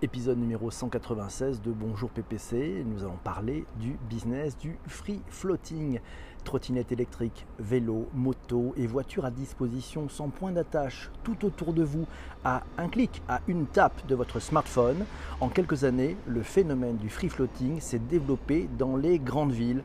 épisode 0.00 0.38
numéro 0.38 0.70
196 0.70 1.60
de 1.60 1.72
Bonjour 1.72 2.08
PPC. 2.10 2.84
Nous 2.86 3.02
allons 3.02 3.18
parler 3.24 3.64
du 3.80 3.96
business 4.08 4.56
du 4.56 4.78
free 4.86 5.20
floating. 5.28 5.98
Trottinette 6.44 6.92
électrique, 6.92 7.46
vélo, 7.58 8.08
moto 8.14 8.74
et 8.76 8.86
voiture 8.86 9.24
à 9.24 9.32
disposition 9.32 10.08
sans 10.08 10.28
point 10.28 10.52
d'attache 10.52 11.10
tout 11.24 11.44
autour 11.44 11.72
de 11.72 11.82
vous 11.82 12.06
à 12.44 12.62
un 12.78 12.88
clic, 12.88 13.22
à 13.28 13.40
une 13.48 13.66
tape 13.66 14.06
de 14.06 14.14
votre 14.14 14.38
smartphone. 14.38 15.04
En 15.40 15.48
quelques 15.48 15.82
années, 15.82 16.16
le 16.28 16.42
phénomène 16.42 16.96
du 16.96 17.08
free 17.08 17.28
floating 17.28 17.80
s'est 17.80 17.98
développé 17.98 18.68
dans 18.78 18.96
les 18.96 19.18
grandes 19.18 19.52
villes. 19.52 19.82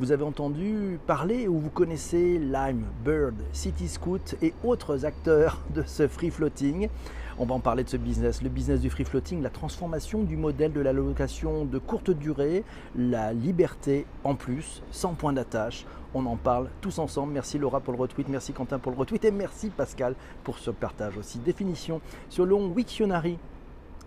Vous 0.00 0.10
avez 0.10 0.24
entendu 0.24 0.98
parler 1.06 1.46
ou 1.46 1.60
vous 1.60 1.70
connaissez 1.70 2.38
Lime, 2.38 2.84
Bird, 3.04 3.36
City 3.52 3.86
Scoot 3.86 4.34
et 4.42 4.52
autres 4.64 5.04
acteurs 5.04 5.60
de 5.72 5.84
ce 5.86 6.08
free 6.08 6.30
floating. 6.30 6.88
On 7.36 7.46
va 7.46 7.56
en 7.56 7.60
parler 7.60 7.82
de 7.82 7.88
ce 7.88 7.96
business, 7.96 8.42
le 8.42 8.48
business 8.48 8.80
du 8.80 8.90
free 8.90 9.04
floating, 9.04 9.42
la 9.42 9.50
transformation 9.50 10.22
du 10.22 10.36
modèle 10.36 10.72
de 10.72 10.80
la 10.80 10.92
location 10.92 11.64
de 11.64 11.78
courte 11.78 12.12
durée, 12.12 12.62
la 12.96 13.32
liberté 13.32 14.06
en 14.22 14.36
plus, 14.36 14.84
sans 14.92 15.14
point 15.14 15.32
d'attache. 15.32 15.84
On 16.14 16.26
en 16.26 16.36
parle 16.36 16.68
tous 16.80 17.00
ensemble. 17.00 17.32
Merci 17.32 17.58
Laura 17.58 17.80
pour 17.80 17.92
le 17.92 17.98
retweet, 17.98 18.28
merci 18.28 18.52
Quentin 18.52 18.78
pour 18.78 18.92
le 18.92 18.98
retweet 18.98 19.24
et 19.24 19.32
merci 19.32 19.70
Pascal 19.70 20.14
pour 20.44 20.60
ce 20.60 20.70
partage 20.70 21.18
aussi. 21.18 21.40
Définition 21.40 22.00
sur 22.28 22.46
le 22.46 22.54
Wiktionary 22.54 23.36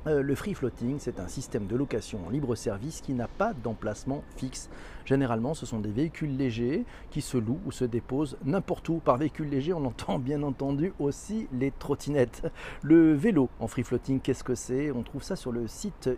euh, 0.08 0.22
le 0.22 0.36
free 0.36 0.54
floating, 0.54 0.98
c'est 1.00 1.20
un 1.20 1.28
système 1.28 1.68
de 1.68 1.76
location 1.76 2.20
en 2.26 2.30
libre 2.30 2.56
service 2.56 3.02
qui 3.02 3.14
n'a 3.14 3.28
pas 3.28 3.54
d'emplacement 3.54 4.24
fixe. 4.38 4.70
Généralement, 5.08 5.54
ce 5.54 5.66
sont 5.66 5.80
des 5.80 5.90
véhicules 5.90 6.36
légers 6.36 6.84
qui 7.12 7.22
se 7.22 7.38
louent 7.38 7.62
ou 7.66 7.72
se 7.72 7.86
déposent 7.86 8.36
n'importe 8.44 8.90
où. 8.90 8.98
Par 8.98 9.16
véhicule 9.16 9.48
léger, 9.48 9.72
on 9.72 9.86
entend 9.86 10.20
bien 10.20 10.44
entendu 10.44 10.92
aussi 11.00 11.48
les 11.54 11.72
trottinettes. 11.72 12.46
Le 12.82 13.14
vélo 13.14 13.48
en 13.62 13.68
free 13.68 13.84
floating, 13.84 14.20
qu'est-ce 14.20 14.44
que 14.44 14.54
c'est? 14.54 14.92
On 14.92 15.04
trouve 15.04 15.24
ça 15.24 15.38
sur 15.38 15.54
le 15.54 15.66
site 15.66 16.10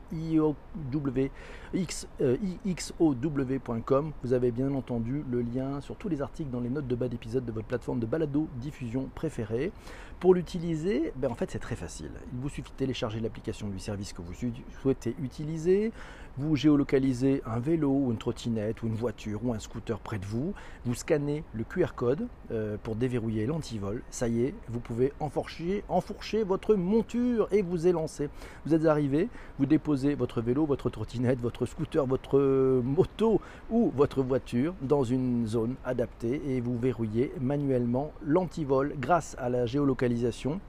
ixow.com. 2.66 4.12
Vous 4.24 4.34
avez 4.34 4.50
bien 4.50 4.74
entendu 4.74 5.24
le 5.30 5.42
lien 5.44 5.82
sur 5.82 5.96
tous 5.96 6.10
les 6.10 6.24
articles 6.24 6.50
dans 6.50 6.60
les 6.60 6.70
notes 6.70 6.88
de 6.88 6.96
bas 6.96 7.10
d'épisode 7.10 7.46
de 7.46 7.52
votre 7.52 7.68
plateforme 7.68 8.00
de 8.00 8.08
balado 8.08 8.48
diffusion 8.56 9.08
préférée. 9.14 9.72
Pour 10.20 10.34
l'utiliser, 10.34 11.14
ben 11.16 11.30
en 11.32 11.36
fait 11.36 11.52
c'est 11.52 11.60
très 11.60 11.76
facile. 11.76 12.10
Il 12.34 12.40
vous 12.40 12.50
suffit 12.50 12.72
de 12.72 12.76
télécharger 12.76 13.20
l'application 13.20 13.70
du 13.70 13.78
service 13.78 14.14
que 14.14 14.24
vous 14.24 14.34
souhaitez 14.82 15.16
utiliser, 15.24 15.94
vous 16.38 16.56
géolocalisez 16.58 17.42
un 17.46 17.60
vélo 17.60 17.90
ou 17.90 18.12
une 18.12 18.18
trottinette 18.18 18.79
ou 18.84 18.88
une 18.88 18.96
voiture 18.96 19.40
ou 19.44 19.54
un 19.54 19.60
scooter 19.60 20.00
près 20.00 20.20
de 20.20 20.26
vous, 20.26 20.54
vous 20.86 20.94
scannez 20.94 21.44
le 21.54 21.64
QR 21.64 21.94
code 21.96 22.28
euh, 22.52 22.78
pour 22.82 22.96
déverrouiller 22.96 23.46
l'antivol, 23.46 24.02
ça 24.10 24.28
y 24.28 24.44
est, 24.44 24.54
vous 24.68 24.80
pouvez 24.80 25.14
enfourcher, 25.20 25.84
enfourcher 25.90 26.44
votre 26.44 26.76
monture 26.76 27.48
et 27.52 27.62
vous 27.62 27.88
élancer. 27.88 28.30
Vous 28.66 28.74
êtes 28.74 28.86
arrivé, 28.86 29.30
vous 29.58 29.66
déposez 29.66 30.16
votre 30.16 30.42
vélo, 30.42 30.66
votre 30.66 30.90
trottinette, 30.90 31.40
votre 31.40 31.66
scooter, 31.66 32.06
votre 32.06 32.40
moto 32.84 33.42
ou 33.70 33.92
votre 33.96 34.22
voiture 34.22 34.74
dans 34.82 35.04
une 35.04 35.48
zone 35.48 35.76
adaptée 35.86 36.42
et 36.48 36.62
vous 36.62 36.78
verrouillez 36.78 37.34
manuellement 37.40 38.12
l'antivol. 38.26 38.96
Grâce 39.00 39.36
à 39.40 39.50
la 39.50 39.66
géolocalisation 39.66 40.60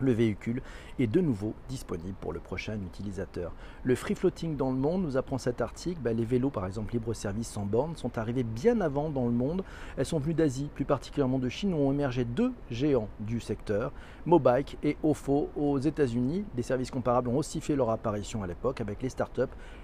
le 0.00 0.12
véhicule 0.12 0.62
est 0.98 1.06
de 1.06 1.20
nouveau 1.20 1.54
disponible 1.68 2.16
pour 2.20 2.32
le 2.32 2.40
prochain 2.40 2.74
utilisateur. 2.74 3.52
Le 3.82 3.94
free 3.94 4.14
floating 4.14 4.56
dans 4.56 4.70
le 4.70 4.76
monde 4.76 5.02
nous 5.02 5.16
apprend 5.16 5.38
cet 5.38 5.60
article. 5.60 6.00
Bah, 6.02 6.12
les 6.12 6.24
vélos, 6.24 6.50
par 6.50 6.66
exemple, 6.66 6.92
libre-service 6.92 7.48
sans 7.48 7.64
borne, 7.64 7.96
sont 7.96 8.18
arrivés 8.18 8.42
bien 8.42 8.80
avant 8.80 9.10
dans 9.10 9.26
le 9.26 9.32
monde. 9.32 9.62
Elles 9.96 10.06
sont 10.06 10.18
venues 10.18 10.34
d'Asie, 10.34 10.70
plus 10.74 10.84
particulièrement 10.84 11.38
de 11.38 11.48
Chine, 11.48 11.74
où 11.74 11.78
ont 11.78 11.92
émergé 11.92 12.24
deux 12.24 12.52
géants 12.70 13.08
du 13.20 13.40
secteur, 13.40 13.92
Mobike 14.24 14.78
et 14.82 14.96
Ofo 15.02 15.50
aux 15.56 15.78
États-Unis. 15.78 16.44
Des 16.54 16.62
services 16.62 16.90
comparables 16.90 17.28
ont 17.28 17.36
aussi 17.36 17.60
fait 17.60 17.76
leur 17.76 17.90
apparition 17.90 18.42
à 18.42 18.46
l'époque 18.46 18.80
avec 18.80 19.02
les 19.02 19.08
startups 19.08 19.42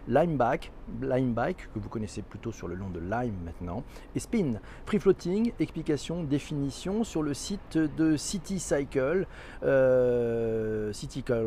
Limebike, 0.08 0.72
Limebike, 1.00 1.69
que 1.72 1.78
vous 1.78 1.89
connaissez 1.89 2.22
plutôt 2.22 2.53
sur 2.53 2.69
le 2.69 2.77
nom 2.77 2.91
de 2.91 2.98
Lime 2.98 3.36
maintenant, 3.45 3.84
et 4.14 4.20
Spin. 4.20 4.55
Free 4.86 4.98
floating, 4.98 5.53
explication, 5.61 6.24
définition 6.24 7.05
sur 7.05 7.23
le 7.23 7.35
site 7.35 7.79
de 7.79 8.17
City 8.17 8.58
Cycle. 8.58 9.27
Euh, 9.62 10.92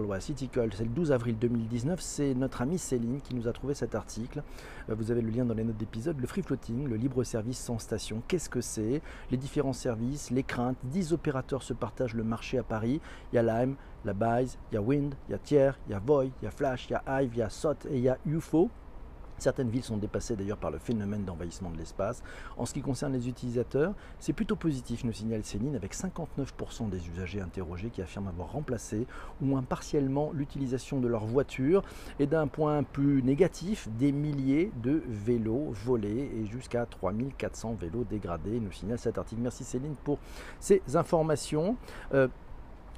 ouais, 0.06 0.20
Citycle, 0.22 0.70
c'est 0.74 0.84
le 0.84 0.90
12 0.90 1.12
avril 1.12 1.38
2019. 1.38 2.00
C'est 2.00 2.34
notre 2.34 2.62
amie 2.62 2.78
Céline 2.78 3.22
qui 3.22 3.36
nous 3.36 3.48
a 3.48 3.54
trouvé 3.54 3.74
cet 3.74 3.96
article. 3.96 4.44
Euh, 4.90 4.96
vous 4.96 5.12
avez 5.12 5.22
le 5.22 5.30
lien 5.30 5.46
dans 5.46 5.54
les 5.54 5.64
notes 5.64 5.78
d'épisode. 5.78 6.20
Le 6.20 6.28
free 6.28 6.42
floating, 6.42 6.88
le 6.88 6.96
libre 6.96 7.24
service 7.24 7.60
sans 7.60 7.80
station, 7.80 8.22
qu'est-ce 8.28 8.50
que 8.50 8.62
c'est? 8.62 9.02
Les 9.32 9.38
différents 9.38 9.74
services, 9.74 10.32
les 10.32 10.44
craintes. 10.44 10.78
10 10.86 11.14
opérateurs 11.14 11.64
se 11.64 11.74
partagent 11.74 12.14
le 12.14 12.24
marché 12.24 12.58
à 12.58 12.64
Paris. 12.64 13.02
Il 13.32 13.36
y 13.36 13.40
a 13.40 13.44
Lime, 13.44 13.76
la 14.06 14.14
Bise, 14.14 14.58
il 14.72 14.76
y 14.76 14.78
a 14.78 14.82
Wind, 14.82 15.16
il 15.28 15.32
y 15.32 15.36
a 15.36 15.38
Tier, 15.40 15.72
il 15.88 15.92
y 15.92 15.96
a 15.96 16.00
Voy, 16.00 16.32
il 16.42 16.46
y 16.46 16.48
a 16.48 16.52
Flash, 16.52 16.88
il 16.90 16.94
y 16.94 16.96
a 16.96 17.22
Hive, 17.22 17.32
il 17.34 17.40
y 17.40 17.42
a 17.42 17.50
SOT 17.50 17.86
et 17.90 17.98
il 17.98 18.02
y 18.02 18.10
a 18.10 18.18
UFO. 18.26 18.70
Certaines 19.38 19.70
villes 19.70 19.84
sont 19.84 19.98
dépassées 19.98 20.36
d'ailleurs 20.36 20.58
par 20.58 20.72
le 20.72 20.78
phénomène 20.78 21.26
d'envahissement 21.26 21.70
de 21.70 21.78
l'espace. 21.78 22.24
En 22.58 22.66
ce 22.66 22.74
qui 22.74 22.82
concerne 22.82 23.12
les 23.14 23.28
utilisateurs, 23.28 23.94
c'est 24.18 24.32
plutôt 24.32 24.56
positif, 24.56 25.04
nous 25.04 25.12
signale 25.12 25.44
Céline, 25.44 25.76
avec 25.76 25.94
59% 25.94 26.90
des 26.90 27.10
usagers 27.10 27.42
interrogés 27.42 27.90
qui 27.90 28.02
affirment 28.02 28.30
avoir 28.30 28.54
remplacé 28.54 29.06
ou 29.42 29.46
moins 29.46 29.62
partiellement 29.62 30.32
l'utilisation 30.34 31.02
de 31.02 31.08
leur 31.08 31.26
voiture. 31.26 31.84
Et 32.20 32.28
d'un 32.28 32.48
point 32.48 32.84
plus 32.84 33.22
négatif, 33.24 33.90
des 33.98 34.14
milliers 34.14 34.72
de 34.82 35.04
vélos 35.08 35.72
volés 35.84 36.32
et 36.38 36.46
jusqu'à 36.46 36.86
3400 36.86 37.74
vélos 37.74 38.06
dégradés, 38.06 38.62
nous 38.62 38.72
signale 38.72 39.00
cet 39.00 39.18
article. 39.18 39.42
Merci 39.42 39.66
Céline 39.66 39.96
pour 40.06 40.18
ces 40.62 40.82
informations. 40.94 41.76
Euh, 42.14 42.30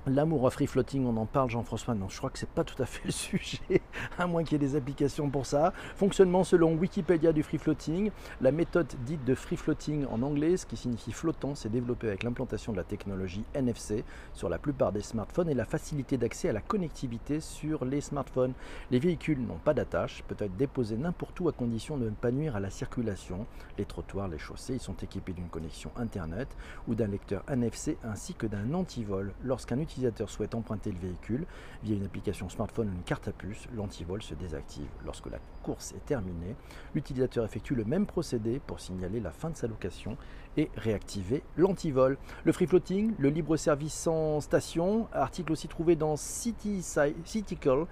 L'amour 0.10 0.44
au 0.44 0.50
free 0.50 0.68
floating, 0.68 1.06
on 1.06 1.18
en 1.18 1.26
parle 1.26 1.50
Jean-François, 1.50 1.94
non 1.94 2.08
je 2.08 2.18
crois 2.18 2.30
que 2.30 2.40
c'est 2.40 2.48
pas 2.48 2.64
tout 2.64 2.82
à 2.82 2.86
fait 2.86 3.04
le 3.04 3.12
sujet, 3.12 3.82
à 4.18 4.26
moins 4.26 4.46
qu'il 4.46 4.54
y 4.54 4.56
ait 4.56 4.66
des 4.66 4.78
applications 4.78 5.30
pour 5.30 5.46
ça. 5.46 5.74
Fonctionnement 5.98 6.46
selon 6.46 6.76
Wikipédia 6.76 7.34
du 7.34 7.44
free 7.44 7.58
floating, 7.58 8.12
la 8.40 8.54
méthode 8.54 8.88
dite 9.06 9.26
de 9.26 9.36
free 9.36 9.58
floating 9.58 10.06
en 10.06 10.22
anglais, 10.22 10.56
ce 10.56 10.66
qui 10.66 10.78
signifie 10.78 11.12
flottant, 11.12 11.56
s'est 11.56 11.68
développée 11.68 12.08
avec 12.08 12.24
l'implantation 12.24 12.72
de 12.72 12.78
la 12.78 12.86
technologie 12.86 13.44
NFC 13.54 14.06
sur 14.34 14.48
la 14.48 14.58
plupart 14.58 14.94
des 14.94 15.02
smartphones 15.02 15.50
et 15.50 15.54
la 15.54 15.66
facilité 15.66 16.16
d'accès 16.16 16.48
à 16.48 16.54
la 16.54 16.62
connectivité 16.62 17.42
sur 17.42 17.84
les 17.84 18.00
smartphones. 18.00 18.54
Les 18.92 19.00
véhicules 19.00 19.46
n'ont 19.46 19.58
pas 19.58 19.74
d'attache, 19.74 20.24
peuvent 20.26 20.42
être 20.48 20.56
déposés 20.56 20.96
n'importe 20.96 21.38
où 21.42 21.50
à 21.50 21.52
condition 21.52 21.98
de 21.98 22.06
ne 22.06 22.16
pas 22.16 22.32
nuire 22.32 22.56
à 22.56 22.62
la 22.62 22.70
circulation. 22.70 23.46
Les 23.78 23.84
trottoirs, 23.86 24.30
les 24.30 24.40
chaussées, 24.40 24.76
ils 24.76 24.80
sont 24.80 24.96
équipés 24.96 25.34
d'une 25.34 25.50
connexion 25.50 25.92
Internet 25.98 26.48
ou 26.88 26.96
d'un 26.96 27.08
lecteur 27.08 27.44
NFC 27.50 27.98
ainsi 28.06 28.36
que 28.36 28.48
d'un 28.48 28.74
antivol. 28.74 29.34
Lorsqu'un 29.44 29.80
utilisateur 29.80 29.97
l'utilisateur 29.98 30.30
souhaite 30.30 30.54
emprunter 30.54 30.92
le 30.92 31.00
véhicule 31.00 31.46
via 31.84 31.96
une 31.96 32.06
application 32.06 32.50
smartphone 32.50 32.90
ou 32.90 32.92
une 32.92 33.04
carte 33.04 33.28
à 33.28 33.32
puce, 33.32 33.68
l'antivol 33.76 34.22
se 34.22 34.36
désactive. 34.36 34.88
Lorsque 35.04 35.26
la 35.26 35.40
course 35.64 35.94
est 35.94 36.06
terminée, 36.06 36.56
l'utilisateur 36.94 37.44
effectue 37.44 37.74
le 37.74 37.84
même 37.84 38.06
procédé 38.06 38.60
pour 38.60 38.80
signaler 38.80 39.20
la 39.20 39.32
fin 39.32 39.50
de 39.50 39.56
sa 39.56 39.66
location 39.66 40.16
et 40.58 40.70
réactiver 40.76 41.44
l'antivol. 41.56 42.18
Le 42.44 42.52
free 42.52 42.68
floating, 42.68 43.14
le 43.18 43.30
libre 43.30 43.56
service 43.58 43.94
sans 43.94 44.42
station, 44.42 45.08
article 45.14 45.52
aussi 45.52 45.68
trouvé 45.68 45.96
dans 45.96 46.16
citycle.com. 46.18 47.88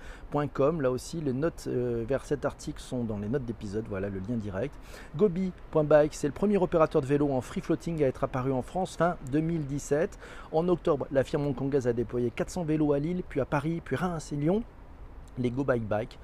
Là 0.81 0.91
aussi, 0.91 1.21
les 1.21 1.33
notes 1.33 1.65
euh, 1.67 2.03
vers 2.07 2.25
cet 2.25 2.43
article 2.43 2.81
sont 2.81 3.03
dans 3.03 3.19
les 3.19 3.29
notes 3.29 3.45
d'épisode. 3.45 3.85
Voilà 3.87 4.09
le 4.09 4.19
lien 4.19 4.35
direct. 4.35 4.73
Gobi.bike, 5.15 6.15
c'est 6.15 6.27
le 6.27 6.33
premier 6.33 6.57
opérateur 6.57 7.01
de 7.01 7.07
vélo 7.07 7.31
en 7.31 7.41
free 7.41 7.61
floating 7.61 8.03
à 8.03 8.07
être 8.07 8.23
apparu 8.23 8.51
en 8.51 8.63
France 8.63 8.97
fin 8.97 9.17
2017. 9.31 10.17
En 10.51 10.67
octobre, 10.67 11.07
la 11.11 11.23
firme 11.23 11.45
hongkongaise 11.45 11.87
a 11.87 11.93
déployé 11.93 12.31
400 12.31 12.63
vélos 12.63 12.93
à 12.93 12.99
Lille, 12.99 13.23
puis 13.27 13.39
à 13.39 13.45
Paris, 13.45 13.81
puis 13.85 13.95
Reims 13.95 14.33
et 14.33 14.35
Lyon. 14.35 14.63
Les 15.37 15.51
Go 15.51 15.63
Bike 15.63 15.87
Bike 15.87 16.17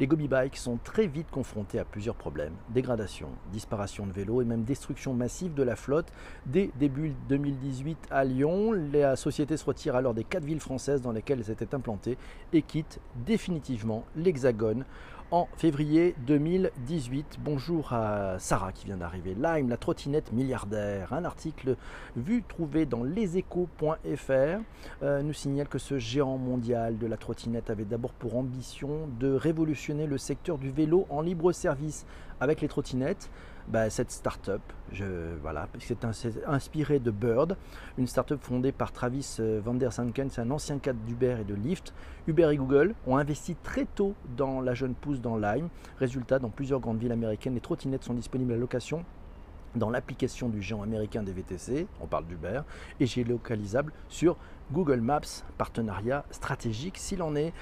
les 0.00 0.06
gobi 0.06 0.28
bikes 0.28 0.56
sont 0.56 0.78
très 0.84 1.06
vite 1.08 1.30
confrontés 1.30 1.78
à 1.78 1.84
plusieurs 1.84 2.14
problèmes 2.14 2.52
dégradation, 2.70 3.30
disparition 3.52 4.06
de 4.06 4.12
vélos 4.12 4.42
et 4.42 4.44
même 4.44 4.62
destruction 4.62 5.12
massive 5.12 5.54
de 5.54 5.62
la 5.62 5.74
flotte. 5.74 6.12
Dès 6.46 6.70
début 6.78 7.14
2018 7.28 7.98
à 8.10 8.24
Lyon, 8.24 8.72
la 8.92 9.16
société 9.16 9.56
se 9.56 9.64
retire 9.64 9.96
alors 9.96 10.14
des 10.14 10.24
quatre 10.24 10.44
villes 10.44 10.60
françaises 10.60 11.02
dans 11.02 11.12
lesquelles 11.12 11.40
elles 11.40 11.50
étaient 11.50 11.74
implantées 11.74 12.16
et 12.52 12.62
quitte 12.62 13.00
définitivement 13.26 14.04
l'Hexagone 14.14 14.84
en 15.30 15.46
février 15.56 16.14
2018. 16.26 17.38
Bonjour 17.40 17.92
à 17.92 18.38
Sarah 18.38 18.72
qui 18.72 18.86
vient 18.86 18.96
d'arriver. 18.96 19.34
Lime, 19.34 19.68
la 19.68 19.76
trottinette 19.76 20.32
milliardaire. 20.32 21.12
Un 21.12 21.24
article 21.24 21.76
vu 22.16 22.42
trouvé 22.42 22.86
dans 22.86 23.02
leséchos.fr 23.02 24.32
euh, 25.02 25.22
nous 25.22 25.32
signale 25.34 25.68
que 25.68 25.78
ce 25.78 25.98
géant 25.98 26.38
mondial 26.38 26.96
de 26.96 27.06
la 27.06 27.18
trottinette 27.18 27.68
avait 27.68 27.84
d'abord 27.84 28.12
pour 28.12 28.36
ambition 28.36 29.08
de 29.20 29.32
révolutionner 29.34 30.06
le 30.06 30.16
secteur 30.16 30.56
du 30.56 30.70
vélo 30.70 31.06
en 31.10 31.20
libre 31.20 31.52
service 31.52 32.06
avec 32.40 32.62
les 32.62 32.68
trottinettes. 32.68 33.28
Bah, 33.70 33.90
cette 33.90 34.10
start-up, 34.10 34.62
voilà, 35.42 35.68
c'est 35.78 36.02
inspiré 36.46 36.98
de 37.00 37.10
Bird, 37.10 37.54
une 37.98 38.06
start-up 38.06 38.40
fondée 38.40 38.72
par 38.72 38.92
Travis 38.92 39.36
euh, 39.40 39.60
Van 39.62 39.74
Der 39.74 39.92
Sanken, 39.92 40.30
c'est 40.30 40.40
un 40.40 40.50
ancien 40.50 40.78
cadre 40.78 40.98
d'Uber 41.00 41.36
et 41.42 41.44
de 41.44 41.54
Lyft. 41.54 41.92
Uber 42.26 42.48
et 42.50 42.56
Google 42.56 42.94
ont 43.06 43.18
investi 43.18 43.56
très 43.62 43.84
tôt 43.84 44.14
dans 44.38 44.62
la 44.62 44.72
jeune 44.72 44.94
pousse 44.94 45.20
dans 45.20 45.36
Lime. 45.36 45.68
Résultat, 45.98 46.38
dans 46.38 46.48
plusieurs 46.48 46.80
grandes 46.80 46.98
villes 46.98 47.12
américaines, 47.12 47.52
les 47.52 47.60
trottinettes 47.60 48.04
sont 48.04 48.14
disponibles 48.14 48.54
à 48.54 48.56
location 48.56 49.04
dans 49.74 49.90
l'application 49.90 50.48
du 50.48 50.62
géant 50.62 50.82
américain 50.82 51.22
des 51.22 51.32
VTC, 51.32 51.86
on 52.00 52.06
parle 52.06 52.26
d'Uber, 52.26 52.62
et 53.00 53.06
géolocalisable 53.06 53.92
sur 54.08 54.36
Google 54.72 55.00
Maps, 55.00 55.44
partenariat 55.56 56.24
stratégique 56.30 56.98
s'il 56.98 57.22
en 57.22 57.34
est. 57.34 57.52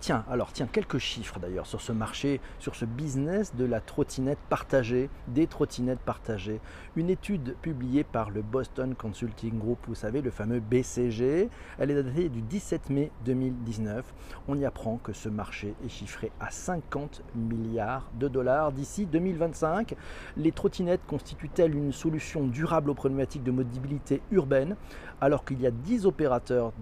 tiens, 0.00 0.24
alors 0.30 0.52
tiens, 0.52 0.68
quelques 0.70 0.98
chiffres 0.98 1.38
d'ailleurs 1.38 1.66
sur 1.66 1.80
ce 1.80 1.92
marché, 1.92 2.40
sur 2.58 2.74
ce 2.74 2.84
business 2.84 3.54
de 3.54 3.64
la 3.64 3.80
trottinette 3.80 4.38
partagée, 4.48 5.10
des 5.28 5.46
trottinettes 5.46 6.00
partagées. 6.00 6.60
Une 6.96 7.10
étude 7.10 7.56
publiée 7.62 8.04
par 8.04 8.30
le 8.30 8.42
Boston 8.42 8.94
Consulting 8.94 9.58
Group, 9.58 9.78
vous 9.86 9.94
savez, 9.94 10.22
le 10.22 10.30
fameux 10.30 10.60
BCG, 10.60 11.48
elle 11.78 11.90
est 11.90 12.02
datée 12.02 12.28
du 12.28 12.42
17 12.42 12.90
mai 12.90 13.10
2019. 13.24 14.04
On 14.48 14.58
y 14.58 14.64
apprend 14.64 14.98
que 14.98 15.12
ce 15.12 15.28
marché 15.28 15.74
est 15.84 15.88
chiffré 15.88 16.32
à 16.40 16.50
50 16.50 17.22
milliards 17.34 18.10
de 18.18 18.28
dollars 18.28 18.72
d'ici 18.72 19.06
2025. 19.06 19.94
Les 20.36 20.52
trottinettes 20.52 21.06
constituent-elles 21.06 21.74
une 21.74 21.92
solution 21.92 22.46
durable 22.46 22.90
aux 22.90 22.94
problématiques 22.94 23.44
de 23.44 23.50
mobilité 23.50 24.22
urbaine 24.30 24.76
alors 25.20 25.44
qu'il 25.44 25.60
y 25.60 25.66
a 25.66 25.70
10 25.70 26.06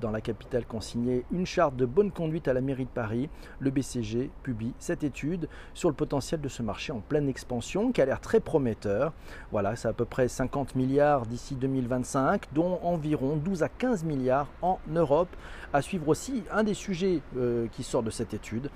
dans 0.00 0.10
la 0.10 0.20
capitale 0.20 0.64
signé 0.80 1.24
une 1.30 1.46
charte 1.46 1.76
de 1.76 1.86
bonne 1.86 2.10
conduite 2.10 2.48
à 2.48 2.52
la 2.52 2.60
mairie 2.60 2.84
de 2.84 2.90
Paris, 2.90 3.28
le 3.60 3.70
BCG 3.70 4.30
publie 4.42 4.74
cette 4.78 5.04
étude 5.04 5.48
sur 5.74 5.88
le 5.88 5.94
potentiel 5.94 6.40
de 6.40 6.48
ce 6.48 6.62
marché 6.62 6.92
en 6.92 7.00
pleine 7.00 7.28
expansion 7.28 7.92
qui 7.92 8.00
a 8.00 8.06
l'air 8.06 8.20
très 8.20 8.40
prometteur. 8.40 9.12
Voilà, 9.52 9.76
c'est 9.76 9.88
à 9.88 9.92
peu 9.92 10.04
près 10.04 10.28
50 10.28 10.74
milliards 10.74 11.26
d'ici 11.26 11.54
2025, 11.54 12.52
dont 12.52 12.80
environ 12.82 13.36
12 13.36 13.62
à 13.62 13.68
15 13.68 14.04
milliards 14.04 14.48
en 14.62 14.78
Europe. 14.88 15.34
À 15.72 15.82
suivre 15.82 16.08
aussi, 16.08 16.42
un 16.50 16.64
des 16.64 16.74
sujets 16.74 17.20
euh, 17.36 17.68
qui 17.72 17.82
sort 17.82 18.02
de 18.02 18.10
cette 18.10 18.34
étude, 18.34 18.70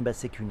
bah, 0.00 0.12
c'est 0.12 0.28
que 0.28 0.42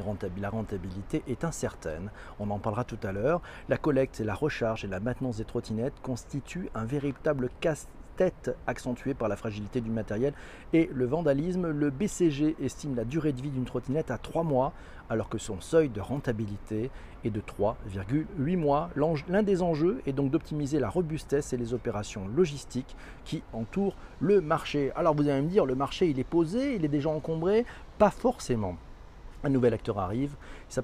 la 0.41 0.49
rentabilité 0.49 1.23
est 1.27 1.45
incertaine. 1.45 2.11
On 2.39 2.49
en 2.49 2.59
parlera 2.59 2.83
tout 2.83 2.99
à 3.03 3.13
l'heure. 3.13 3.41
La 3.69 3.77
collecte, 3.77 4.19
la 4.19 4.33
recharge 4.33 4.83
et 4.83 4.88
la 4.88 4.99
maintenance 4.99 5.38
des 5.38 5.45
trottinettes 5.45 5.94
constituent 6.01 6.69
un 6.75 6.83
véritable 6.83 7.49
casse 7.61 7.88
tête 8.17 8.53
accentué 8.67 9.13
par 9.13 9.29
la 9.29 9.37
fragilité 9.37 9.79
du 9.79 9.89
matériel 9.89 10.33
et 10.73 10.89
le 10.93 11.05
vandalisme. 11.05 11.69
Le 11.69 11.89
BCG 11.89 12.57
estime 12.61 12.95
la 12.95 13.05
durée 13.05 13.31
de 13.31 13.41
vie 13.41 13.51
d'une 13.51 13.63
trottinette 13.63 14.11
à 14.11 14.17
3 14.17 14.43
mois, 14.43 14.73
alors 15.09 15.29
que 15.29 15.37
son 15.37 15.61
seuil 15.61 15.87
de 15.87 16.01
rentabilité 16.01 16.91
est 17.23 17.29
de 17.29 17.39
3,8 17.39 18.57
mois. 18.57 18.89
L'un 19.29 19.43
des 19.43 19.61
enjeux 19.61 20.01
est 20.05 20.11
donc 20.13 20.31
d'optimiser 20.31 20.79
la 20.79 20.89
robustesse 20.89 21.53
et 21.53 21.57
les 21.57 21.73
opérations 21.73 22.27
logistiques 22.35 22.95
qui 23.23 23.43
entourent 23.53 23.95
le 24.19 24.41
marché. 24.41 24.91
Alors 24.95 25.15
vous 25.15 25.29
allez 25.29 25.41
me 25.41 25.49
dire, 25.49 25.65
le 25.65 25.75
marché 25.75 26.09
il 26.09 26.19
est 26.19 26.25
posé, 26.25 26.75
il 26.75 26.83
est 26.83 26.89
déjà 26.89 27.09
encombré? 27.09 27.65
Pas 27.97 28.09
forcément 28.09 28.75
un 29.43 29.49
nouvel 29.49 29.73
acteur 29.73 29.99
arrive. 29.99 30.35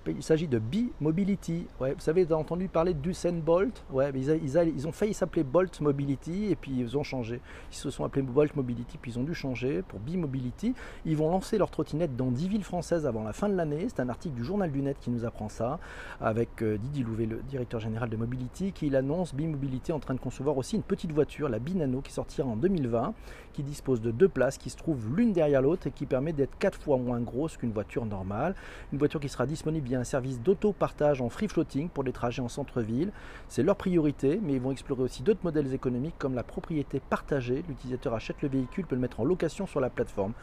Il 0.08 0.24
s'agit 0.24 0.48
de 0.48 0.60
B-Mobility. 0.60 1.68
Vous 1.80 2.10
avez 2.10 2.32
entendu 2.34 2.68
parler 2.68 2.94
d'Usain 2.94 3.34
Bolt 3.34 3.84
ils, 3.94 4.88
ont 4.88 4.92
failli 4.92 5.14
s'appeler 5.14 5.44
Bolt 5.44 5.82
Mobility 5.82 6.52
et 6.52 6.56
puis 6.56 6.72
ils 6.78 6.98
ont 6.98 7.04
changé. 7.04 7.42
Ils 7.72 7.76
se 7.76 7.90
sont 7.90 8.06
appelés 8.06 8.22
Bolt 8.22 8.56
Mobility 8.56 8.98
puis 8.98 9.12
ils 9.12 9.20
ont 9.20 9.24
dû 9.24 9.34
changer 9.34 9.82
pour 9.82 10.00
B-Mobility. 10.00 10.74
Ils 11.06 11.18
vont 11.18 11.30
lancer 11.30 11.58
leur 11.58 11.70
trottinette 11.70 12.16
dans 12.16 12.32
10 12.32 12.48
villes 12.48 12.64
françaises 12.64 13.06
avant 13.06 13.24
la 13.24 13.34
fin 13.34 13.50
de 13.50 13.56
l'année. 13.56 13.88
C'est 13.90 14.00
un 14.00 14.10
article 14.10 14.36
du 14.36 14.44
journal 14.44 14.72
du 14.72 14.82
net 14.82 14.98
qui 15.02 15.10
nous 15.10 15.26
apprend 15.26 15.50
ça 15.50 15.80
avec 16.22 16.62
euh, 16.62 16.78
Didier 16.78 17.04
Louvet, 17.04 17.26
le 17.26 17.42
directeur 17.50 17.80
général 17.80 18.10
de 18.10 18.16
Mobility, 18.16 18.72
qui 18.72 18.96
annonce 18.96 19.36
B-Mobility 19.36 19.92
en 19.92 20.00
train 20.00 20.14
de 20.14 20.20
concevoir 20.20 20.58
aussi 20.58 20.76
une 20.76 20.84
petite 20.84 21.12
voiture, 21.12 21.50
la 21.50 21.60
B-Nano, 21.60 22.02
qui 22.02 22.14
sortira 22.14 22.48
en 22.48 22.56
2020, 22.56 23.14
qui 23.54 23.64
dispose 23.64 24.02
de 24.02 24.12
deux 24.12 24.30
places 24.30 24.58
qui 24.58 24.70
se 24.70 24.78
trouvent 24.78 25.14
l'une 25.16 25.34
derrière 25.34 25.62
l'autre 25.62 25.88
et 25.88 25.92
qui 25.92 26.06
permet 26.06 26.34
d'être 26.34 26.58
quatre 26.58 26.80
fois 26.80 26.98
moins 26.98 27.20
grosse 27.20 27.58
qu'une 27.58 27.72
voiture 27.72 28.06
normale. 28.06 28.56
Une 28.92 29.00
voiture 29.00 29.20
qui 29.20 29.30
sera 29.30 29.46
disponible 29.46 29.73
via 29.80 30.00
un 30.00 30.04
service 30.04 30.42
d'auto-partage 30.42 31.22
en 31.22 31.30
free 31.30 31.48
floating 31.48 31.90
pour 31.90 32.04
les 32.04 32.12
trajets 32.12 32.42
en 32.42 32.50
centre-ville. 32.50 33.12
C'est 33.48 33.64
leur 33.64 33.76
priorité, 33.76 34.40
mais 34.42 34.54
ils 34.54 34.62
vont 34.62 34.72
explorer 34.72 35.04
aussi 35.04 35.24
d'autres 35.24 35.44
modèles 35.44 35.74
économiques 35.74 36.16
comme 36.18 36.36
la 36.36 36.44
propriété 36.44 37.00
partagée. 37.00 37.64
L'utilisateur 37.68 38.14
achète 38.14 38.42
le 38.42 38.50
véhicule, 38.50 38.86
peut 38.86 38.96
le 38.96 39.02
mettre 39.02 39.20
en 39.20 39.26
location 39.26 39.66
sur 39.68 39.80
la 39.80 39.90
plateforme. 39.90 40.34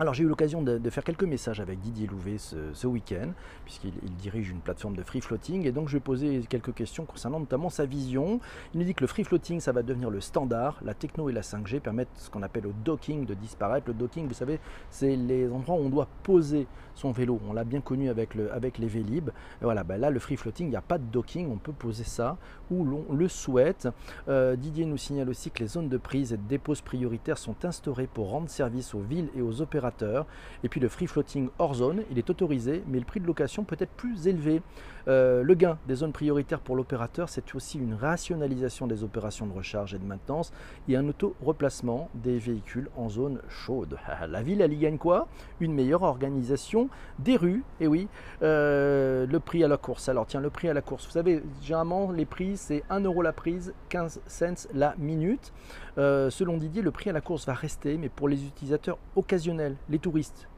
Alors 0.00 0.14
j'ai 0.14 0.24
eu 0.24 0.28
l'occasion 0.28 0.62
de, 0.62 0.88
faire 0.88 1.04
quelques 1.04 1.24
messages 1.24 1.60
avec 1.60 1.78
Didier 1.78 2.06
Louvet 2.06 2.38
ce, 2.38 2.86
week-end, 2.86 3.32
puisqu'il 3.66 3.92
dirige 4.16 4.48
une 4.48 4.60
plateforme 4.60 4.96
de 4.96 5.02
free 5.02 5.20
floating, 5.20 5.66
et 5.66 5.72
donc 5.72 5.88
je 5.88 5.92
vais 5.92 6.00
poser 6.00 6.40
quelques 6.48 6.72
questions 6.72 7.04
concernant 7.04 7.38
notamment 7.38 7.68
sa 7.68 7.84
vision. 7.84 8.40
Il 8.72 8.80
nous 8.80 8.86
dit 8.86 8.94
que 8.94 9.02
le 9.02 9.06
free 9.06 9.24
floating, 9.24 9.60
ça 9.60 9.72
va 9.72 9.82
devenir 9.82 10.08
le 10.08 10.22
standard. 10.22 10.80
La 10.82 10.94
techno 10.94 11.28
et 11.28 11.34
la 11.34 11.42
5G 11.42 11.80
permettent 11.80 12.08
ce 12.14 12.30
qu'on 12.30 12.42
appelle 12.42 12.62
le 12.62 12.72
docking 12.82 13.26
de 13.26 13.34
disparaître. 13.34 13.88
Le 13.88 13.92
docking, 13.92 14.26
vous 14.26 14.32
savez, 14.32 14.58
c'est 14.88 15.16
les 15.16 15.52
endroits 15.52 15.76
où 15.76 15.84
on 15.84 15.90
doit 15.90 16.08
poser 16.22 16.66
son 17.00 17.12
vélo. 17.12 17.40
On 17.48 17.52
l'a 17.52 17.64
bien 17.64 17.80
connu 17.80 18.08
avec, 18.08 18.34
le, 18.34 18.52
avec 18.52 18.78
les 18.78 18.86
Vélib. 18.86 19.30
Voilà, 19.60 19.84
ben 19.84 19.98
là, 19.98 20.10
le 20.10 20.18
free 20.18 20.36
floating, 20.36 20.66
il 20.66 20.70
n'y 20.70 20.76
a 20.76 20.82
pas 20.82 20.98
de 20.98 21.04
docking, 21.04 21.50
on 21.50 21.56
peut 21.56 21.72
poser 21.72 22.04
ça 22.04 22.36
où 22.70 22.84
l'on 22.84 23.04
le 23.12 23.28
souhaite. 23.28 23.88
Euh, 24.28 24.56
Didier 24.56 24.84
nous 24.84 24.96
signale 24.96 25.28
aussi 25.28 25.50
que 25.50 25.60
les 25.60 25.66
zones 25.66 25.88
de 25.88 25.96
prise 25.96 26.32
et 26.32 26.36
de 26.36 26.46
dépose 26.48 26.82
prioritaires 26.82 27.38
sont 27.38 27.64
instaurées 27.64 28.06
pour 28.06 28.30
rendre 28.30 28.48
service 28.48 28.94
aux 28.94 29.00
villes 29.00 29.28
et 29.34 29.42
aux 29.42 29.60
opérateurs 29.60 30.26
et 30.64 30.68
puis 30.68 30.80
le 30.80 30.88
free 30.88 31.06
floating 31.06 31.48
hors 31.58 31.74
zone, 31.74 32.02
il 32.10 32.18
est 32.18 32.28
autorisé, 32.30 32.82
mais 32.86 32.98
le 32.98 33.04
prix 33.04 33.20
de 33.20 33.26
location 33.26 33.64
peut 33.64 33.76
être 33.78 33.90
plus 33.90 34.26
élevé. 34.26 34.62
Euh, 35.08 35.42
le 35.42 35.54
gain 35.54 35.78
des 35.88 35.96
zones 35.96 36.12
prioritaires 36.12 36.60
pour 36.60 36.76
l'opérateur, 36.76 37.28
c'est 37.28 37.54
aussi 37.54 37.78
une 37.78 37.94
rationalisation 37.94 38.86
des 38.86 39.02
opérations 39.02 39.46
de 39.46 39.52
recharge 39.52 39.94
et 39.94 39.98
de 39.98 40.04
maintenance 40.04 40.52
et 40.88 40.96
un 40.96 41.08
auto-replacement 41.08 42.10
des 42.14 42.38
véhicules 42.38 42.88
en 42.96 43.08
zone 43.08 43.40
chaude. 43.48 43.96
La 44.28 44.42
ville, 44.42 44.60
elle 44.60 44.72
y 44.72 44.78
gagne 44.78 44.98
quoi? 44.98 45.28
Une 45.60 45.72
meilleure 45.72 46.02
organisation 46.02 46.89
des 47.18 47.36
rues. 47.36 47.62
Et 47.80 47.86
oui, 47.86 48.08
euh, 48.42 49.26
le 49.26 49.40
prix 49.40 49.64
à 49.64 49.68
la 49.68 49.76
course. 49.76 50.08
Alors 50.08 50.26
tiens, 50.26 50.40
le 50.40 50.50
prix 50.50 50.68
à 50.68 50.74
la 50.74 50.82
course. 50.82 51.06
Vous 51.06 51.12
savez, 51.12 51.42
généralement, 51.62 52.12
les 52.12 52.24
prix, 52.24 52.56
c'est 52.56 52.82
1 52.90 53.00
euro 53.00 53.22
la 53.22 53.32
prise, 53.32 53.72
15 53.88 54.20
cents 54.26 54.68
la 54.74 54.94
minute. 54.98 55.52
Euh, 55.98 56.30
selon 56.30 56.56
Didier, 56.56 56.82
le 56.82 56.90
prix 56.90 57.10
à 57.10 57.12
la 57.12 57.20
course 57.20 57.46
va 57.46 57.54
rester, 57.54 57.96
mais 57.96 58.08
pour 58.08 58.28
les 58.28 58.44
utilisateurs 58.44 58.98
occasionnels, 59.16 59.76
les 59.88 59.98
touristes, 59.98 60.48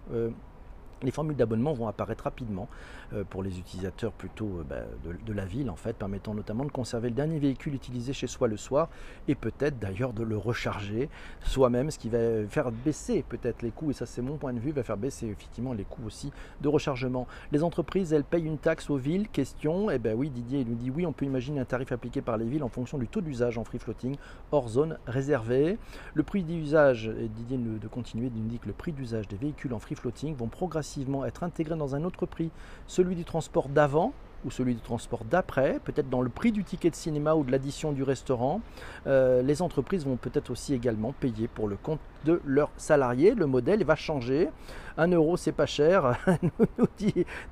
les 1.03 1.11
formules 1.11 1.37
d'abonnement 1.37 1.73
vont 1.73 1.89
apparaître 1.89 2.25
rapidement 2.25 2.69
euh, 3.13 3.25
pour 3.29 3.43
les 3.43 3.59
utilisateurs 3.59 4.13
plutôt 4.13 4.61
euh, 4.61 4.65
bah, 4.69 4.77
de, 5.05 5.33
la 5.33 5.45
ville, 5.45 5.71
en 5.71 5.77
fait, 5.77 5.97
permettant 5.97 6.35
notamment 6.35 6.65
de 6.65 6.71
conserver 6.71 7.09
le 7.09 7.15
dernier 7.15 7.39
véhicule 7.39 7.75
utilisé 7.75 8.13
chez 8.13 8.27
soi 8.27 8.49
le 8.49 8.57
soir 8.57 8.89
et 9.29 9.35
peut-être 9.35 9.79
d'ailleurs 9.79 10.13
de 10.13 10.23
le 10.23 10.37
recharger 10.37 11.09
soi-même, 11.43 11.91
ce 11.91 11.99
qui 11.99 12.09
va 12.09 12.47
faire 12.49 12.71
baisser 12.71 13.25
peut-être 13.29 13.63
les 13.63 13.71
coûts, 13.71 13.91
et 13.91 13.95
ça 13.95 14.07
c'est 14.07 14.23
mon 14.23 14.37
point 14.37 14.53
de 14.53 14.59
vue, 14.59 14.73
va 14.73 14.83
faire 14.83 14.97
baisser 14.97 15.27
effectivement 15.27 15.73
les 15.73 15.85
coûts 15.85 16.05
aussi 16.07 16.33
de 16.61 16.69
rechargement. 16.69 17.27
Les 17.51 17.63
entreprises, 17.63 18.13
elles 18.13 18.25
payent 18.25 18.45
une 18.45 18.59
taxe 18.59 18.91
aux 18.91 18.97
villes, 18.97 19.29
question, 19.29 19.91
et 19.91 19.95
eh 19.95 19.99
ben 19.99 20.17
oui, 20.17 20.31
Didier 20.31 20.65
nous 20.65 20.75
dit 20.75 20.91
oui, 20.91 21.07
on 21.07 21.13
peut 21.13 21.25
imaginer 21.25 21.61
un 21.61 21.65
tarif 21.65 21.93
appliqué 21.93 22.21
par 22.21 22.37
les 22.37 22.47
villes 22.47 22.63
en 22.63 22.69
fonction 22.69 22.99
du 22.99 23.09
taux 23.09 23.21
d'usage 23.21 23.59
en 23.59 23.65
free 23.65 23.79
floating 23.79 24.17
hors 24.51 24.69
zone 24.69 24.99
réservée. 25.07 25.79
Le 26.15 26.23
prix 26.23 26.43
d'usage, 26.43 27.09
Didier 27.09 27.59
de 27.59 27.89
continuer, 27.89 28.31
nous 28.35 28.49
dit 28.49 28.59
que 28.59 28.67
le 28.67 28.73
prix 28.73 28.93
d'usage 28.93 29.29
des 29.29 29.37
véhicules 29.37 29.73
en 29.73 29.79
free 29.79 29.95
floating 29.95 30.35
vont 30.35 30.49
progressivement 30.49 30.92
être 31.27 31.43
intégré 31.43 31.77
dans 31.77 31.95
un 31.95 32.05
autre 32.05 32.27
prix, 32.27 32.51
celui 32.87 33.15
du 33.17 33.25
transport 33.25 33.69
d'avant 33.69 34.13
ou 34.45 34.51
celui 34.51 34.75
du 34.75 34.81
transport 34.81 35.25
d'après, 35.25 35.79
peut-être 35.85 36.11
dans 36.11 36.21
le 36.21 36.29
prix 36.29 36.53
du 36.53 36.65
ticket 36.65 36.91
de 36.91 36.95
cinéma 36.95 37.35
ou 37.35 37.45
de 37.45 37.53
l'addition 37.53 37.93
du 37.93 38.03
restaurant. 38.03 38.61
Euh, 39.07 39.43
les 39.43 39.63
entreprises 39.63 40.05
vont 40.05 40.17
peut-être 40.17 40.51
aussi 40.51 40.75
également 40.75 41.13
payer 41.13 41.49
pour 41.49 41.69
le 41.69 41.77
compte 41.77 42.01
de 42.25 42.41
leurs 42.45 42.71
salariés. 42.77 43.35
Le 43.35 43.47
modèle 43.47 43.85
va 43.85 43.97
changer. 43.97 44.49
Un 44.97 45.09
euro, 45.09 45.37
c'est 45.37 45.53
pas 45.53 45.67
cher, 45.67 46.19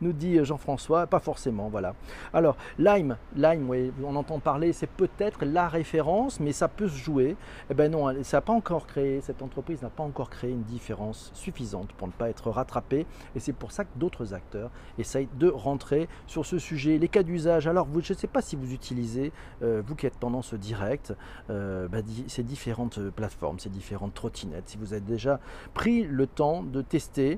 nous 0.01 0.13
dit, 0.13 0.45
Jean-François. 0.45 1.07
Pas 1.07 1.21
forcément, 1.21 1.69
voilà. 1.69 1.95
Alors, 2.33 2.57
Lime, 2.79 3.17
Lime, 3.37 3.93
on 4.05 4.17
entend 4.17 4.39
parler, 4.39 4.73
c'est 4.73 4.89
peut-être 4.89 5.45
la 5.45 5.69
référence, 5.69 6.41
mais 6.41 6.53
ça 6.53 6.69
peut 6.69 6.89
se 6.89 6.97
jouer. 6.97 7.37
Eh 7.71 7.75
ben 7.75 7.91
non, 7.91 8.23
ça 8.23 8.39
n'a 8.39 8.41
pas 8.41 8.53
encore 8.53 8.87
créé, 8.87 9.21
cette 9.21 9.43
entreprise 9.43 9.83
n'a 9.83 9.91
pas 9.91 10.03
encore 10.03 10.31
créé 10.31 10.51
une 10.51 10.63
différence 10.63 11.31
suffisante 11.35 11.93
pour 11.93 12.07
ne 12.09 12.13
pas 12.13 12.29
être 12.29 12.51
rattrapée. 12.51 13.07
Et 13.35 13.41
c'est 13.41 13.53
pour 13.53 13.73
ça 13.73 13.85
que 13.85 13.97
d'autres 13.97 14.35
acteurs 14.35 14.71
essayent 14.99 15.29
de 15.39 15.49
rentrer 15.49 16.09
sur 16.27 16.47
ce 16.47 16.59
sujet. 16.59 16.99
Les 16.99 17.09
cas 17.09 17.23
d'usage, 17.23 17.67
alors 17.67 17.87
vous, 17.87 18.01
je 18.01 18.13
ne 18.13 18.19
sais 18.19 18.27
pas 18.27 18.43
si 18.43 18.57
vous 18.57 18.73
utilisez, 18.73 19.33
euh, 19.63 19.83
vous 19.87 19.95
qui 19.95 20.07
êtes 20.07 20.19
tendance 20.19 20.55
direct, 20.55 21.15
euh, 21.51 21.89
bah, 21.89 21.99
ces 22.27 22.43
différentes 22.43 23.01
plateformes, 23.11 23.59
ces 23.59 23.71
différentes 23.71 24.15
trottinettes 24.15 24.69
si 24.71 24.79
vous 24.79 24.93
avez 24.93 25.03
déjà 25.03 25.41
pris 25.75 26.03
le 26.03 26.27
temps 26.27 26.63
de 26.63 26.83
tester 26.83 27.30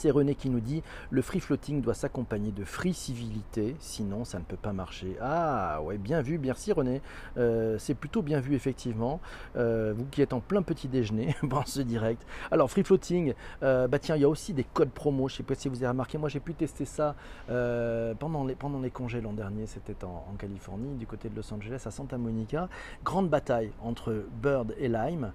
c'est 0.00 0.10
René 0.10 0.34
qui 0.34 0.48
nous 0.48 0.60
dit 0.60 0.82
le 1.10 1.20
free 1.20 1.40
floating 1.40 1.82
doit 1.82 1.92
s'accompagner 1.92 2.52
de 2.52 2.64
free 2.64 2.94
civilité, 2.94 3.76
sinon 3.80 4.24
ça 4.24 4.38
ne 4.38 4.44
peut 4.44 4.56
pas 4.56 4.72
marcher. 4.72 5.18
Ah 5.20 5.82
ouais, 5.82 5.98
bien 5.98 6.22
vu, 6.22 6.38
merci 6.38 6.72
René. 6.72 7.02
Euh, 7.36 7.76
c'est 7.78 7.92
plutôt 7.92 8.22
bien 8.22 8.40
vu 8.40 8.54
effectivement. 8.54 9.20
Euh, 9.56 9.92
vous 9.94 10.06
qui 10.06 10.22
êtes 10.22 10.32
en 10.32 10.40
plein 10.40 10.62
petit 10.62 10.88
déjeuner 10.88 11.36
dans 11.42 11.66
ce 11.66 11.82
direct. 11.82 12.26
Alors 12.50 12.70
free 12.70 12.82
floating, 12.82 13.34
euh, 13.62 13.88
bah 13.88 13.98
tiens, 13.98 14.16
il 14.16 14.22
y 14.22 14.24
a 14.24 14.28
aussi 14.30 14.54
des 14.54 14.64
codes 14.64 14.88
promo. 14.88 15.28
Je 15.28 15.34
ne 15.34 15.36
sais 15.36 15.42
pas 15.42 15.54
si 15.54 15.68
vous 15.68 15.76
avez 15.76 15.88
remarqué, 15.88 16.16
moi 16.16 16.30
j'ai 16.30 16.40
pu 16.40 16.54
tester 16.54 16.86
ça 16.86 17.14
pendant, 17.46 18.44
les, 18.44 18.54
pendant 18.54 18.80
les 18.80 18.90
congés 18.90 19.20
l'an 19.20 19.34
dernier. 19.34 19.66
C'était 19.66 20.02
en, 20.02 20.34
Californie, 20.38 20.94
du 20.94 21.06
côté 21.06 21.28
de 21.28 21.36
Los 21.36 21.52
Angeles, 21.52 21.82
à 21.84 21.90
Santa 21.90 22.16
Monica. 22.16 22.70
Grande 23.04 23.28
bataille 23.28 23.70
entre 23.82 24.24
Bird 24.42 24.74
et 24.78 24.88
Lime, 24.88 25.32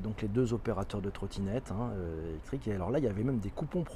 donc 0.00 0.22
les 0.22 0.28
deux 0.28 0.52
opérateurs 0.52 1.00
de 1.00 1.10
trottinettes 1.10 1.72
hein, 1.72 1.90
électriques. 2.28 2.68
Et 2.68 2.74
alors 2.74 2.92
là, 2.92 3.00
il 3.00 3.04
y 3.04 3.08
avait 3.08 3.24
même 3.24 3.40
des 3.40 3.50
coupons 3.50 3.82
promo 3.82 3.95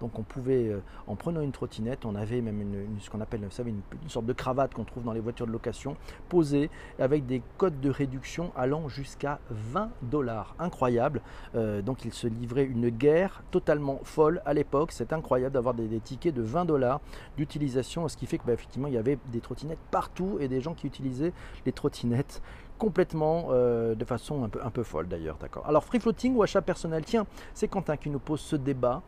Donc 0.00 0.18
on 0.18 0.22
pouvait, 0.22 0.68
euh, 0.68 0.80
en 1.06 1.16
prenant 1.16 1.40
une 1.40 1.52
trottinette, 1.52 2.04
on 2.04 2.14
avait 2.14 2.40
même 2.40 2.60
une, 2.60 3.00
ce 3.00 3.10
qu'on 3.10 3.20
appelle 3.20 3.42
une, 3.42 3.80
sorte 4.08 4.26
de 4.26 4.32
cravate 4.32 4.74
qu'on 4.74 4.84
trouve 4.84 5.04
dans 5.04 5.12
les 5.12 5.20
voitures 5.20 5.46
de 5.46 5.52
location, 5.52 5.96
posée 6.28 6.70
avec 6.98 7.26
des 7.26 7.42
codes 7.58 7.80
de 7.80 7.90
réduction 7.90 8.52
allant 8.56 8.88
jusqu'à 8.88 9.38
20 9.50 9.90
dollars. 10.02 10.54
Incroyable. 10.58 11.22
Euh, 11.54 11.82
donc 11.82 12.04
il 12.04 12.12
se 12.12 12.26
livrait 12.26 12.64
une 12.64 12.88
guerre 12.88 13.42
totalement 13.50 14.00
folle 14.04 14.42
à 14.44 14.54
l'époque. 14.54 14.92
C'est 14.92 15.12
incroyable 15.12 15.54
d'avoir 15.54 15.74
des, 15.74 15.86
tickets 16.00 16.34
de 16.34 16.42
20 16.42 16.64
dollars 16.64 17.00
d'utilisation, 17.36 18.08
ce 18.08 18.16
qui 18.16 18.26
fait 18.26 18.38
que 18.38 18.46
bah, 18.46 18.52
effectivement 18.52 18.88
il 18.88 18.94
y 18.94 18.98
avait 18.98 19.18
des 19.32 19.40
trottinettes 19.40 19.78
partout 19.90 20.38
et 20.40 20.48
des 20.48 20.60
gens 20.60 20.74
qui 20.74 20.86
utilisaient 20.86 21.32
les 21.64 21.72
trottinettes 21.72 22.42
complètement 22.78 23.48
euh, 23.50 23.94
de 23.94 24.04
façon 24.04 24.44
un 24.44 24.48
peu, 24.48 24.60
un 24.62 24.70
peu 24.70 24.82
folle 24.82 25.08
d'ailleurs. 25.08 25.36
D'accord. 25.40 25.66
Alors 25.66 25.84
free 25.84 26.00
floating 26.00 26.34
ou 26.36 26.42
achat 26.42 26.62
personnel, 26.62 27.04
tiens, 27.04 27.26
c'est 27.54 27.68
Quentin 27.68 27.96
qui 27.96 28.10
nous 28.10 28.18
pose 28.18 28.40
ce 28.40 28.56
débat. 28.56 29.02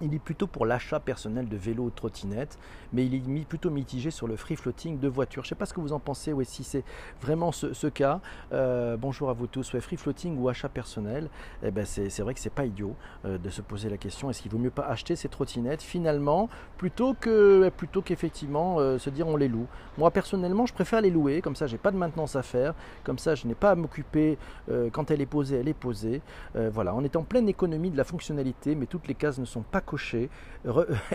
Il 0.00 0.12
est 0.12 0.18
plutôt 0.18 0.48
pour 0.48 0.66
l'achat 0.66 0.98
personnel 0.98 1.48
de 1.48 1.56
vélos 1.56 1.84
ou 1.84 1.90
trottinettes, 1.90 2.58
mais 2.92 3.06
il 3.06 3.14
est 3.14 3.44
plutôt 3.44 3.70
mitigé 3.70 4.10
sur 4.10 4.26
le 4.26 4.36
free 4.36 4.56
floating 4.56 4.98
de 4.98 5.06
voitures. 5.06 5.44
Je 5.44 5.46
ne 5.46 5.50
sais 5.50 5.54
pas 5.54 5.66
ce 5.66 5.74
que 5.74 5.80
vous 5.80 5.92
en 5.92 6.00
pensez, 6.00 6.32
ou 6.32 6.42
si 6.42 6.64
c'est 6.64 6.82
vraiment 7.20 7.52
ce, 7.52 7.86
cas. 7.86 8.20
Euh, 8.52 8.96
bonjour 8.96 9.30
à 9.30 9.34
vous 9.34 9.46
tous. 9.46 9.72
Ouais, 9.72 9.80
free 9.80 9.96
floating 9.96 10.36
ou 10.38 10.48
achat 10.48 10.68
personnel, 10.68 11.28
eh 11.62 11.70
ben 11.70 11.84
c'est 11.84 12.20
vrai 12.20 12.34
que 12.34 12.40
c'est 12.40 12.50
pas 12.50 12.64
idiot 12.64 12.96
euh, 13.24 13.38
de 13.38 13.50
se 13.50 13.62
poser 13.62 13.88
la 13.88 13.96
question 13.96 14.30
est-ce 14.30 14.42
qu'il 14.42 14.50
vaut 14.50 14.58
mieux 14.58 14.70
pas 14.70 14.86
acheter 14.86 15.14
ces 15.14 15.28
trottinettes? 15.28 15.82
Finalement 15.82 16.48
plutôt 16.76 17.14
que 17.14 17.68
plutôt 17.76 18.02
qu'effectivement 18.02 18.80
euh, 18.80 18.98
se 18.98 19.10
dire 19.10 19.28
on 19.28 19.36
les 19.36 19.48
loue. 19.48 19.68
Moi 19.96 20.10
personnellement, 20.10 20.66
je 20.66 20.74
préfère 20.74 21.02
les 21.02 21.10
louer, 21.10 21.40
comme 21.40 21.54
ça 21.54 21.68
j'ai 21.68 21.78
pas 21.78 21.92
de 21.92 21.96
maintenance 21.96 22.34
à 22.34 22.42
faire, 22.42 22.74
comme 23.04 23.18
ça 23.18 23.36
je 23.36 23.46
n'ai 23.46 23.54
pas 23.54 23.70
à 23.70 23.74
m'occuper 23.76 24.38
quand 24.92 25.10
elle 25.10 25.20
est 25.20 25.26
posée, 25.26 25.56
elle 25.56 25.68
est 25.68 25.74
posée. 25.74 26.20
voilà, 26.54 26.94
on 26.94 27.04
est 27.04 27.16
en 27.16 27.22
pleine 27.22 27.48
économie 27.48 27.90
de 27.90 27.96
la 27.96 28.04
fonctionnalité, 28.04 28.74
mais 28.74 28.86
toutes 28.86 29.06
les 29.06 29.14
cases 29.14 29.38
ne 29.38 29.44
sont 29.44 29.62
pas 29.62 29.80
coché. 29.84 30.28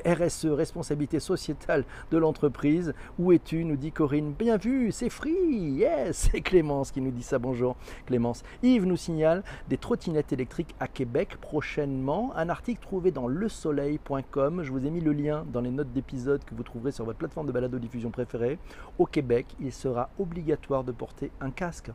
RSE, 0.06 0.46
responsabilité 0.52 1.20
sociétale 1.20 1.84
de 2.12 2.18
l'entreprise. 2.18 2.94
Où 3.18 3.32
es-tu? 3.32 3.64
Nous 3.66 3.76
dit 3.76 3.92
Corinne. 3.92 4.34
Bien 4.34 4.58
vu, 4.58 4.92
c'est 4.92 5.10
free. 5.10 5.32
Yes, 5.32 6.30
c'est 6.32 6.42
Clémence 6.42 6.92
qui 6.92 7.02
nous 7.02 7.12
dit 7.12 7.24
ça. 7.24 7.40
Bonjour 7.40 7.76
Clémence. 8.06 8.44
Yves 8.64 8.86
nous 8.86 8.98
signale 8.98 9.44
des 9.68 9.78
trottinettes 9.78 10.34
électriques 10.34 10.76
à 10.80 10.88
Québec 10.88 11.38
prochainement. 11.42 12.32
Un 12.36 12.50
article 12.50 12.82
trouvé 12.82 13.12
dans 13.12 13.28
lesoleil.com. 13.28 14.64
Je 14.64 14.72
vous 14.72 14.86
ai 14.86 14.90
mis 14.90 15.02
le 15.02 15.14
lien 15.14 15.46
dans 15.52 15.62
les 15.62 15.72
notes 15.72 15.92
d'épisode 15.92 16.44
que 16.44 16.56
vous 16.56 16.64
trouverez 16.64 16.92
sur 16.92 17.06
votre 17.06 17.18
plateforme 17.18 17.48
de 17.48 17.52
balado 17.52 17.80
diffusion 17.80 18.12
préférée. 18.12 18.60
Au 18.98 19.06
Québec, 19.06 19.48
il 19.60 19.72
sera 19.72 20.10
obligatoire 20.20 20.84
de 20.84 20.92
porter 20.92 21.32
un 21.42 21.52
casque. 21.52 21.92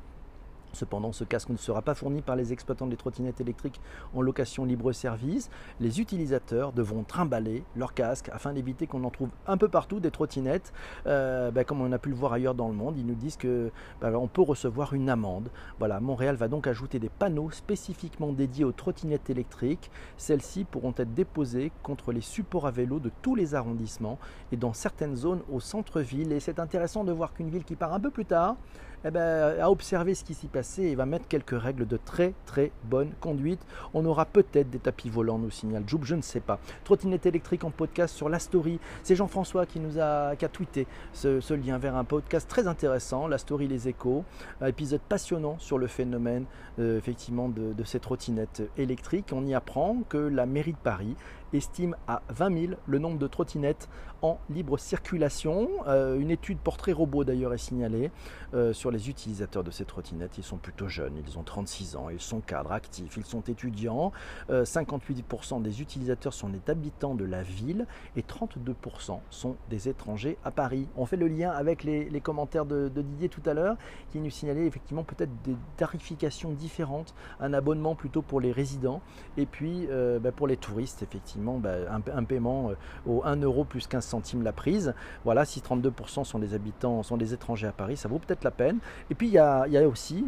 Cependant, 0.75 1.12
ce 1.12 1.25
casque 1.25 1.50
ne 1.50 1.57
sera 1.57 1.83
pas 1.83 1.95
fourni 1.95 2.23
par 2.23 2.37
les 2.37 2.52
exploitants 2.52 2.87
des 2.87 2.97
trottinettes 2.97 3.40
électriques 3.40 3.81
en 4.14 4.23
location 4.23 4.64
libre-service. 4.64 5.50
Les 5.81 6.00
utilisateurs 6.00 6.73
devront 6.73 7.04
trimballer 7.04 7.64
leur 7.76 7.95
casque 7.95 8.28
afin 8.33 8.52
d'éviter 8.52 8.87
qu'on 8.87 9.04
en 9.04 9.11
trouve 9.11 9.31
un 9.47 9.57
peu 9.57 9.69
partout 9.69 10.00
des 10.00 10.11
trottinettes. 10.11 10.73
Euh, 11.07 11.50
ben, 11.50 11.64
comme 11.64 11.81
on 11.81 11.93
a 11.93 11.99
pu 11.99 12.11
le 12.11 12.14
voir 12.14 12.33
ailleurs 12.33 12.54
dans 12.54 12.69
le 12.69 12.75
monde, 12.75 12.97
ils 12.99 13.07
nous 13.07 13.14
disent 13.14 13.37
que 13.37 13.71
on 14.02 14.28
peut 14.28 14.43
recevoir 14.43 14.95
une 14.95 15.09
amende. 15.09 15.50
Voilà, 15.78 16.00
Montréal 16.00 16.37
va 16.37 16.49
donc 16.49 16.66
ajouter 16.66 16.99
des 16.99 17.09
panneaux 17.09 17.50
spécifiquement 17.50 18.33
dédiés 18.33 18.64
aux 18.64 18.73
trottinettes 18.73 19.31
électriques. 19.31 19.90
Celles-ci 20.16 20.64
pourront 20.64 20.95
être 20.97 21.14
déposées 21.14 21.73
contre 21.83 22.12
les 22.12 22.21
supports 22.21 22.66
à 22.66 22.71
vélo 22.71 22.99
de 22.99 23.11
tous 23.23 23.35
les 23.35 23.54
arrondissements 23.54 24.19
et 24.52 24.57
dans 24.57 24.73
certaines 24.73 25.16
zones 25.16 25.43
au 25.52 25.61
centre-ville. 25.61 26.33
Et 26.33 26.40
c'est 26.40 26.59
intéressant 26.59 27.04
de 27.04 27.12
voir 27.12 27.33
qu'une 27.35 27.50
ville 27.50 27.64
qui 27.64 27.76
part 27.76 27.93
un 27.93 28.00
peu 28.00 28.11
plus 28.11 28.26
tard 28.26 28.57
eh 29.04 29.11
ben, 29.11 29.61
à 29.61 29.70
observer 29.70 30.14
ce 30.14 30.25
qui 30.25 30.34
s'y 30.34 30.49
passait 30.49 30.84
et 30.84 30.94
va 30.94 31.06
mettre 31.06 31.28
quelques 31.28 31.61
règles 31.61 31.87
de 31.87 31.96
très 31.96 32.32
très 32.46 32.73
bonne 32.84 33.11
conduite. 33.20 33.61
On 33.92 34.04
aura 34.06 34.25
peut-être 34.25 34.70
des 34.70 34.78
tapis 34.78 35.11
volants, 35.11 35.38
nous 35.38 35.50
signale 35.50 35.84
Joub, 35.87 36.04
je 36.04 36.14
ne 36.14 36.23
sais 36.23 36.40
pas. 36.40 36.58
Trottinette 36.84 37.26
électrique 37.26 37.64
en 37.64 37.70
podcast 37.70 38.14
sur 38.14 38.28
la 38.28 38.38
story. 38.38 38.80
C'est 39.02 39.16
Jean-François 39.16 39.66
qui 39.66 39.80
nous 39.80 39.99
a, 39.99 40.37
qui 40.37 40.44
a 40.44 40.49
tweeté 40.49 40.87
ce, 41.12 41.54
lien 41.54 41.78
vers 41.78 41.96
un 41.96 42.04
podcast 42.04 42.49
très 42.49 42.66
intéressant, 42.66 43.28
la 43.28 43.38
story 43.38 43.68
Les 43.68 43.88
Échos. 43.88 44.25
Épisode 44.64 45.02
passionnant 45.02 45.58
sur 45.58 45.78
le 45.78 45.87
phénomène 45.87 46.46
euh, 46.78 46.99
effectivement 46.99 47.49
de, 47.49 47.73
de 47.73 47.84
ces 47.84 48.00
trottinettes 48.00 48.62
électriques. 48.76 49.30
On 49.32 49.46
y 49.46 49.54
apprend 49.54 49.99
que 50.08 50.18
la 50.18 50.46
mairie 50.46 50.73
de 50.73 50.78
Paris 50.78 51.14
estime 51.53 51.97
à 52.09 52.23
20 52.31 52.67
000 52.67 52.75
le 52.87 52.99
nombre 52.99 53.19
de 53.19 53.27
trottinettes 53.27 53.89
en 54.25 54.39
libre 54.49 54.79
circulation. 54.79 55.69
Euh, 55.87 56.19
une 56.19 56.31
étude 56.31 56.59
portrait 56.59 56.93
robot 56.93 57.25
d'ailleurs 57.25 57.53
est 57.53 57.59
signalée 57.59 58.11
euh, 58.55 58.73
sur 58.73 58.91
les 58.91 59.11
utilisateurs 59.11 59.63
de 59.63 59.71
ces 59.71 59.85
trottinettes. 59.85 60.39
Ils 60.39 60.45
sont 60.45 60.57
plutôt 60.57 60.89
jeunes, 60.89 61.15
ils 61.27 61.39
ont 61.39 61.43
36 61.43 61.97
ans, 61.97 62.09
ils 62.09 62.21
sont 62.21 62.41
cadres, 62.41 62.73
actifs, 62.73 63.17
ils 63.17 63.25
sont 63.25 63.43
étudiants. 63.43 64.13
58% 64.49 65.59
euh, 65.59 65.61
des 65.61 65.83
utilisateurs 65.83 66.33
sont 66.33 66.49
des 66.49 66.61
habitants 66.69 67.15
de 67.15 67.25
la 67.25 67.43
ville 67.43 67.87
et 68.17 68.23
32% 68.23 69.19
sont 69.31 69.57
des 69.69 69.89
étrangers 69.89 70.39
à 70.45 70.51
Paris. 70.51 70.89
On 70.97 71.05
fait 71.05 71.17
le 71.17 71.29
lien 71.29 71.51
avec 71.51 71.85
les, 71.85 72.09
commentaires 72.21 72.65
de, 72.65 72.89
Didier 72.95 73.29
tout 73.29 73.43
à 73.45 73.53
l'heure 73.53 73.77
qui 74.13 74.21
nous 74.21 74.31
signalait 74.31 74.67
effectivement 74.67 75.05
peut-être 75.05 75.31
des 75.43 75.57
tarifications 75.77 76.53
différentes, 76.53 77.15
un 77.41 77.53
abonnement 77.53 77.95
plutôt 77.95 78.23
pour 78.23 78.41
les 78.41 78.53
résidents 78.53 79.03
et 79.37 79.45
puis 79.45 79.87
bah, 80.23 80.33
pour 80.33 80.47
les 80.47 80.57
touristes 80.57 81.03
effectivement 81.03 81.34
bah, 81.38 81.75
un, 81.91 82.25
paiement 82.25 82.71
euh, 82.71 82.75
au 83.07 83.23
1 83.25 83.37
euro 83.37 83.64
plus 83.64 83.87
15 83.87 84.05
centimes 84.05 84.43
la 84.43 84.53
prise. 84.53 84.95
Voilà, 85.25 85.45
si 85.45 85.61
32% 85.61 86.25
sont 86.25 86.38
des 86.38 86.55
habitants, 86.55 87.03
sont 87.03 87.17
des 87.17 87.35
étrangers 87.35 87.67
à 87.67 87.73
Paris, 87.73 87.97
ça 87.97 88.09
vaut 88.09 88.19
peut-être 88.19 88.45
la 88.45 88.50
peine. 88.50 88.79
Et 89.11 89.14
puis 89.14 89.29
il 89.29 89.33
y 89.33 89.38
a, 89.38 89.67
aussi 89.88 90.25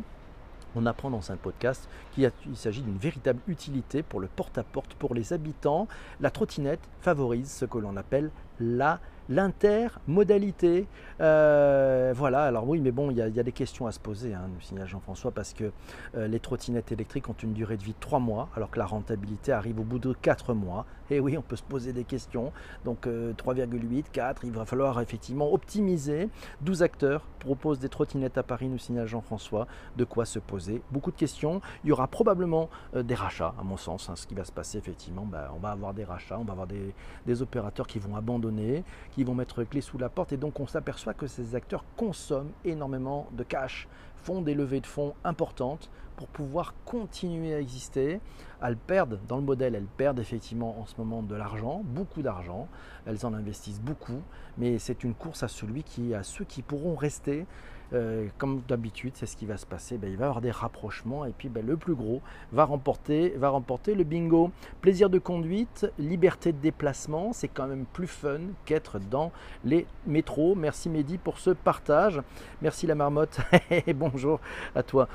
on 0.79 0.85
apprend 0.85 1.09
dans 1.09 1.33
un 1.33 1.37
podcast 1.37 1.89
qu'il 2.15 2.31
s'agit 2.55 2.83
d'une 2.83 2.99
véritable 2.99 3.41
utilité 3.49 4.03
pour 4.03 4.21
le 4.21 4.27
porte-à-porte 4.27 4.95
pour 4.95 5.15
les 5.15 5.33
habitants. 5.33 5.89
La 6.21 6.31
trottinette 6.31 6.81
favorise 7.01 7.51
ce 7.51 7.65
que 7.65 7.79
l'on 7.79 7.97
appelle 7.97 8.31
la 8.61 9.01
l'intermodalité. 9.29 10.87
Euh, 11.21 12.13
voilà, 12.15 12.45
alors 12.45 12.69
oui, 12.69 12.81
mais 12.81 12.91
bon, 12.91 13.11
il 13.11 13.17
y, 13.17 13.23
a 13.23 13.43
des 13.43 13.53
questions 13.53 13.87
à 13.87 13.93
se 13.93 13.99
poser, 13.99 14.35
hein, 14.35 14.49
nous 14.53 14.61
signale 14.61 14.87
Jean-François, 14.87 15.31
parce 15.31 15.53
que 15.53 15.73
euh, 16.17 16.29
les 16.29 16.41
trottinettes 16.41 16.93
électriques 16.93 17.29
ont 17.29 17.37
une 17.43 17.53
durée 17.53 17.77
de 17.77 17.83
vie 17.83 17.93
de 17.93 18.01
3 18.01 18.19
mois, 18.19 18.49
alors 18.57 18.71
que 18.71 18.79
la 18.79 18.87
rentabilité 18.87 19.53
arrive 19.53 19.81
au 19.81 19.85
bout 19.85 19.99
de 19.99 20.13
4 20.13 20.55
mois. 20.55 20.87
Et 21.09 21.21
oui, 21.21 21.39
on 21.39 21.43
peut 21.43 21.57
se 21.57 21.63
poser 21.63 21.93
des 21.93 22.05
questions. 22.05 22.53
Donc 22.85 23.07
3,8, 23.07 23.09
euh, 23.09 24.03
4, 24.13 24.45
il 24.45 24.51
va 24.51 24.65
falloir 24.65 25.01
effectivement 25.01 25.53
optimiser. 25.53 26.29
12 26.63 26.83
acteurs 26.83 27.23
proposent 27.39 27.79
des 27.79 27.89
trottinettes 27.89 28.39
à 28.39 28.43
Paris, 28.43 28.69
nous 28.69 28.79
signale 28.79 29.07
Jean-François, 29.07 29.69
de 29.97 30.05
quoi 30.05 30.25
se 30.25 30.41
poser. 30.41 30.83
Beaucoup 30.91 31.13
de 31.13 31.17
questions. 31.17 31.61
Il 31.85 31.91
y 31.91 31.93
aura 31.93 32.09
probablement 32.09 32.69
des 32.95 33.15
rachats, 33.15 33.55
à 33.59 33.63
mon 33.63 33.77
sens. 33.77 34.11
Hein, 34.11 34.17
ce 34.17 34.27
qui 34.27 34.35
va 34.35 34.45
se 34.45 34.51
passer, 34.51 34.79
effectivement, 34.79 35.25
bah, 35.25 35.53
on 35.55 35.61
va 35.61 35.71
avoir 35.71 35.95
des 35.95 36.05
rachats, 36.05 36.39
on 36.41 36.45
va 36.45 36.53
avoir 36.53 36.67
des, 36.67 36.93
des 37.25 37.41
opérateurs 37.41 37.87
qui 37.87 38.01
vont 38.01 38.17
abandonner, 38.17 38.83
vont 39.25 39.35
mettre 39.35 39.65
clé 39.65 39.81
sous 39.81 39.99
la 39.99 40.09
porte. 40.09 40.33
Et 40.33 40.37
donc 40.37 40.61
on 40.61 40.67
s'aperçoit 40.67 41.15
que 41.15 41.27
ces 41.27 41.55
acteurs 41.55 41.85
consomment 41.97 42.53
énormément 42.65 43.29
de 43.33 43.43
cash, 43.43 43.89
font 44.17 44.43
des 44.43 44.55
levées 44.55 44.81
de 44.81 44.87
fonds 44.87 45.15
importantes 45.25 45.91
pour 46.17 46.29
pouvoir 46.29 46.75
continuer 46.85 47.55
à 47.55 47.61
exister. 47.61 48.21
Elles 48.63 48.77
perdent 48.77 49.21
dans 49.29 49.37
le 49.37 49.43
modèle, 49.43 49.75
elles 49.75 49.85
perdent 49.85 50.19
effectivement 50.19 50.81
en 50.81 50.87
ce 50.87 50.95
moment 50.99 51.23
de 51.23 51.35
l'argent, 51.35 51.83
beaucoup 51.85 52.23
d'argent, 52.23 52.69
elles 53.05 53.25
en 53.27 53.35
investissent 53.35 53.81
beaucoup, 53.81 54.23
mais 54.59 54.79
c'est 54.79 55.05
une 55.05 55.15
course 55.15 55.43
à 55.43 55.49
celui 55.49 55.83
qui, 55.83 56.15
à 56.15 56.23
ceux 56.23 56.45
qui 56.45 56.63
pourront 56.63 56.97
rester 56.97 57.47
euh, 57.93 58.27
comme 58.39 58.63
d'habitude, 58.67 59.13
c'est 59.15 59.27
ce 59.27 59.37
qui 59.37 59.47
va 59.47 59.57
se 59.57 59.67
passer. 59.67 59.99
Ben, 59.99 60.11
il 60.11 60.17
va 60.17 60.25
y 60.25 60.29
avoir 60.29 60.41
des 60.41 60.51
rapprochements 60.51 61.25
et 61.25 61.33
puis 61.37 61.49
ben, 61.49 61.65
le 61.65 61.77
plus 61.77 61.95
gros 61.95 62.21
va 62.53 62.65
remporter, 62.65 63.31
va 63.37 63.51
remporter 63.51 63.95
le 63.95 64.05
bingo. 64.05 64.51
Plaisir 64.81 65.11
de 65.11 65.19
conduite, 65.19 65.87
liberté 65.99 66.53
de 66.53 66.59
déplacement, 66.59 67.33
c'est 67.33 67.49
quand 67.49 67.67
même 67.67 67.85
plus 67.93 68.09
fun 68.09 68.41
qu'être 68.65 68.99
dans 68.99 69.33
les 69.65 69.87
métros. 70.07 70.55
Merci 70.55 70.89
Mehdi 70.89 71.19
pour 71.19 71.39
ce 71.39 71.51
partage. 71.51 72.21
Merci 72.63 72.87
la 72.87 72.95
marmotte 72.95 73.39
et 73.71 73.95
bonjour 73.95 74.41
à 74.75 74.83
toi. 74.83 75.09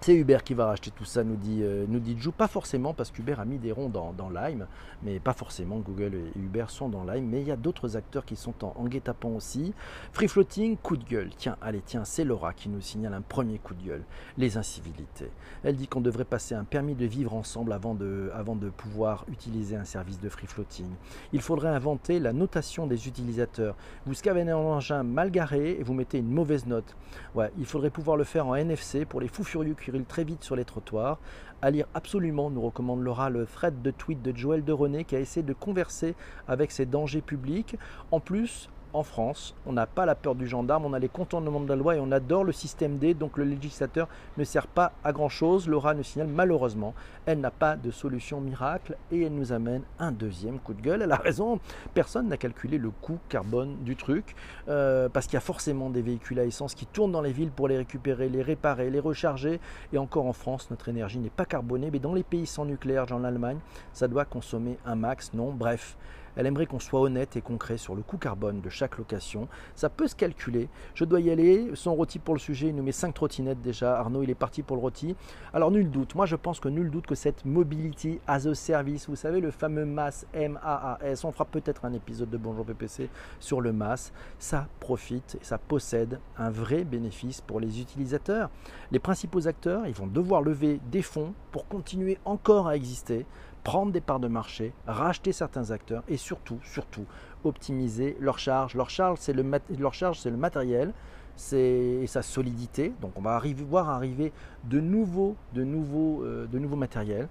C'est 0.00 0.14
Uber 0.14 0.38
qui 0.44 0.54
va 0.54 0.66
racheter 0.66 0.92
tout 0.92 1.04
ça, 1.04 1.24
nous 1.24 1.34
dit, 1.34 1.62
euh, 1.62 1.84
nous 1.88 1.98
dit 1.98 2.16
Jou. 2.16 2.30
Pas 2.30 2.46
forcément, 2.46 2.94
parce 2.94 3.10
qu'Uber 3.10 3.34
a 3.40 3.44
mis 3.44 3.58
des 3.58 3.72
ronds 3.72 3.88
dans, 3.88 4.30
Lime, 4.30 4.68
mais 5.02 5.18
pas 5.18 5.32
forcément. 5.32 5.78
Google 5.78 6.14
et 6.14 6.38
Uber 6.38 6.66
sont 6.68 6.88
dans 6.88 7.02
Lime, 7.02 7.26
mais 7.28 7.40
il 7.40 7.48
y 7.48 7.50
a 7.50 7.56
d'autres 7.56 7.96
acteurs 7.96 8.24
qui 8.24 8.36
sont 8.36 8.54
en, 8.64 8.84
guet-apens 8.84 9.34
aussi. 9.34 9.74
Free 10.12 10.28
floating, 10.28 10.76
coup 10.76 10.96
de 10.96 11.04
gueule. 11.04 11.30
Tiens, 11.36 11.56
allez, 11.60 11.82
tiens, 11.84 12.04
c'est 12.04 12.22
Laura 12.22 12.52
qui 12.52 12.68
nous 12.68 12.80
signale 12.80 13.14
un 13.14 13.20
premier 13.20 13.58
coup 13.58 13.74
de 13.74 13.82
gueule. 13.82 14.04
Les 14.38 14.56
incivilités. 14.56 15.30
Elle 15.64 15.74
dit 15.74 15.88
qu'on 15.88 16.00
devrait 16.00 16.24
passer 16.24 16.54
un 16.54 16.64
permis 16.64 16.94
de 16.94 17.06
vivre 17.06 17.34
ensemble 17.34 17.72
avant 17.72 17.94
de, 17.94 18.30
pouvoir 18.76 19.24
utiliser 19.28 19.74
un 19.74 19.84
service 19.84 20.20
de 20.20 20.28
free 20.28 20.46
floating. 20.46 20.86
Il 21.32 21.40
faudrait 21.40 21.70
inventer 21.70 22.20
la 22.20 22.32
notation 22.32 22.86
des 22.86 23.08
utilisateurs. 23.08 23.74
Vous 24.04 24.14
scavenez 24.14 24.52
un 24.52 24.56
engin 24.56 25.02
mal 25.02 25.32
garé 25.32 25.72
et 25.80 25.82
vous 25.82 25.94
mettez 25.94 26.18
une 26.18 26.30
mauvaise 26.30 26.66
note. 26.66 26.94
Ouais, 27.34 27.50
il 27.58 27.66
faudrait 27.66 27.90
pouvoir 27.90 28.16
le 28.16 28.24
faire 28.24 28.46
en 28.46 28.54
NFC 28.54 29.04
pour 29.04 29.20
les 29.20 29.28
fous 29.28 29.44
furieux 29.44 29.74
très 30.08 30.24
vite 30.24 30.42
sur 30.44 30.56
les 30.56 30.64
trottoirs. 30.64 31.18
À 31.62 31.70
lire 31.70 31.86
absolument, 31.94 32.50
nous 32.50 32.60
recommande 32.60 33.02
Laura 33.02 33.30
le 33.30 33.46
thread 33.46 33.80
de 33.82 33.90
tweet 33.90 34.22
de 34.22 34.36
Joël 34.36 34.64
de 34.64 34.72
René 34.72 35.04
qui 35.04 35.16
a 35.16 35.20
essayé 35.20 35.42
de 35.42 35.52
converser 35.52 36.14
avec 36.48 36.70
ces 36.70 36.86
dangers 36.86 37.22
publics. 37.22 37.76
En 38.10 38.20
plus, 38.20 38.68
en 38.92 39.02
France, 39.02 39.54
on 39.66 39.72
n'a 39.72 39.86
pas 39.86 40.06
la 40.06 40.14
peur 40.14 40.34
du 40.34 40.46
gendarme, 40.46 40.84
on 40.84 40.92
a 40.92 40.98
les 40.98 41.08
contournements 41.08 41.60
de 41.60 41.68
la 41.68 41.76
loi 41.76 41.96
et 41.96 42.00
on 42.00 42.10
adore 42.12 42.44
le 42.44 42.52
système 42.52 42.98
D, 42.98 43.14
donc 43.14 43.36
le 43.36 43.44
législateur 43.44 44.08
ne 44.36 44.44
sert 44.44 44.66
pas 44.66 44.92
à 45.04 45.12
grand 45.12 45.28
chose. 45.28 45.68
Laura 45.68 45.94
nous 45.94 46.02
signale 46.02 46.28
malheureusement, 46.28 46.94
elle 47.26 47.40
n'a 47.40 47.50
pas 47.50 47.76
de 47.76 47.90
solution 47.90 48.40
miracle 48.40 48.96
et 49.10 49.22
elle 49.22 49.34
nous 49.34 49.52
amène 49.52 49.82
un 49.98 50.12
deuxième 50.12 50.58
coup 50.58 50.74
de 50.74 50.80
gueule. 50.80 51.02
Elle 51.02 51.12
a 51.12 51.16
raison, 51.16 51.60
personne 51.94 52.28
n'a 52.28 52.36
calculé 52.36 52.78
le 52.78 52.90
coût 52.90 53.18
carbone 53.28 53.76
du 53.80 53.96
truc 53.96 54.34
euh, 54.68 55.08
parce 55.08 55.26
qu'il 55.26 55.34
y 55.34 55.38
a 55.38 55.40
forcément 55.40 55.90
des 55.90 56.02
véhicules 56.02 56.38
à 56.38 56.44
essence 56.44 56.74
qui 56.74 56.86
tournent 56.86 57.12
dans 57.12 57.22
les 57.22 57.32
villes 57.32 57.50
pour 57.50 57.68
les 57.68 57.76
récupérer, 57.76 58.28
les 58.28 58.42
réparer, 58.42 58.90
les 58.90 59.00
recharger. 59.00 59.60
Et 59.92 59.98
encore 59.98 60.26
en 60.26 60.32
France, 60.32 60.70
notre 60.70 60.88
énergie 60.88 61.18
n'est 61.18 61.30
pas 61.30 61.44
carbonée, 61.44 61.90
mais 61.90 61.98
dans 61.98 62.14
les 62.14 62.22
pays 62.22 62.46
sans 62.46 62.64
nucléaire, 62.64 63.06
genre 63.06 63.18
l'Allemagne, 63.18 63.58
ça 63.92 64.08
doit 64.08 64.24
consommer 64.24 64.78
un 64.84 64.94
max. 64.94 65.32
Non, 65.34 65.52
bref. 65.52 65.96
Elle 66.36 66.46
aimerait 66.46 66.66
qu'on 66.66 66.78
soit 66.78 67.00
honnête 67.00 67.36
et 67.36 67.40
concret 67.40 67.78
sur 67.78 67.94
le 67.94 68.02
coût 68.02 68.18
carbone 68.18 68.60
de 68.60 68.68
chaque 68.68 68.98
location. 68.98 69.48
Ça 69.74 69.88
peut 69.88 70.06
se 70.06 70.14
calculer. 70.14 70.68
Je 70.94 71.04
dois 71.04 71.20
y 71.20 71.30
aller. 71.30 71.70
Son 71.74 71.94
rôti 71.94 72.18
pour 72.18 72.34
le 72.34 72.40
sujet, 72.40 72.68
il 72.68 72.76
nous 72.76 72.82
met 72.82 72.92
5 72.92 73.14
trottinettes 73.14 73.62
déjà. 73.62 73.98
Arnaud, 73.98 74.22
il 74.22 74.30
est 74.30 74.34
parti 74.34 74.62
pour 74.62 74.76
le 74.76 74.82
rôti. 74.82 75.16
Alors, 75.52 75.70
nul 75.70 75.90
doute. 75.90 76.14
Moi, 76.14 76.26
je 76.26 76.36
pense 76.36 76.60
que 76.60 76.68
nul 76.68 76.90
doute 76.90 77.06
que 77.06 77.14
cette 77.14 77.44
Mobility 77.44 78.20
as 78.26 78.46
a 78.46 78.54
Service, 78.54 79.08
vous 79.08 79.16
savez, 79.16 79.40
le 79.40 79.50
fameux 79.50 79.86
MAS, 79.86 80.26
M-A-A-S, 80.34 81.24
on 81.24 81.32
fera 81.32 81.46
peut-être 81.46 81.84
un 81.84 81.92
épisode 81.92 82.30
de 82.30 82.36
Bonjour 82.36 82.64
PPC 82.64 83.08
sur 83.40 83.60
le 83.60 83.72
MAS. 83.72 84.12
Ça 84.38 84.68
profite 84.80 85.38
et 85.40 85.44
ça 85.44 85.58
possède 85.58 86.20
un 86.36 86.50
vrai 86.50 86.84
bénéfice 86.84 87.40
pour 87.40 87.60
les 87.60 87.80
utilisateurs. 87.80 88.50
Les 88.92 88.98
principaux 88.98 89.48
acteurs, 89.48 89.86
ils 89.86 89.94
vont 89.94 90.06
devoir 90.06 90.42
lever 90.42 90.80
des 90.90 91.02
fonds 91.02 91.32
pour 91.52 91.66
continuer 91.66 92.18
encore 92.24 92.68
à 92.68 92.76
exister 92.76 93.24
prendre 93.66 93.90
des 93.90 94.00
parts 94.00 94.20
de 94.20 94.28
marché, 94.28 94.72
racheter 94.86 95.32
certains 95.32 95.72
acteurs 95.72 96.04
et 96.06 96.16
surtout, 96.16 96.60
surtout, 96.62 97.04
optimiser 97.42 98.16
leur 98.20 98.38
charge. 98.38 98.76
Leur 98.76 98.90
charge, 98.90 99.18
c'est 99.20 99.32
le, 99.32 99.42
matériel, 99.42 100.92
c'est 101.34 102.06
sa 102.06 102.22
solidité. 102.22 102.92
Donc 103.00 103.10
on 103.16 103.22
va 103.22 103.42
voir 103.68 103.88
arriver 103.88 104.32
de 104.62 104.78
nouveaux, 104.78 105.34
euh, 105.52 106.46
de 106.46 106.60
nouveaux 106.60 106.76
matériels 106.76 107.26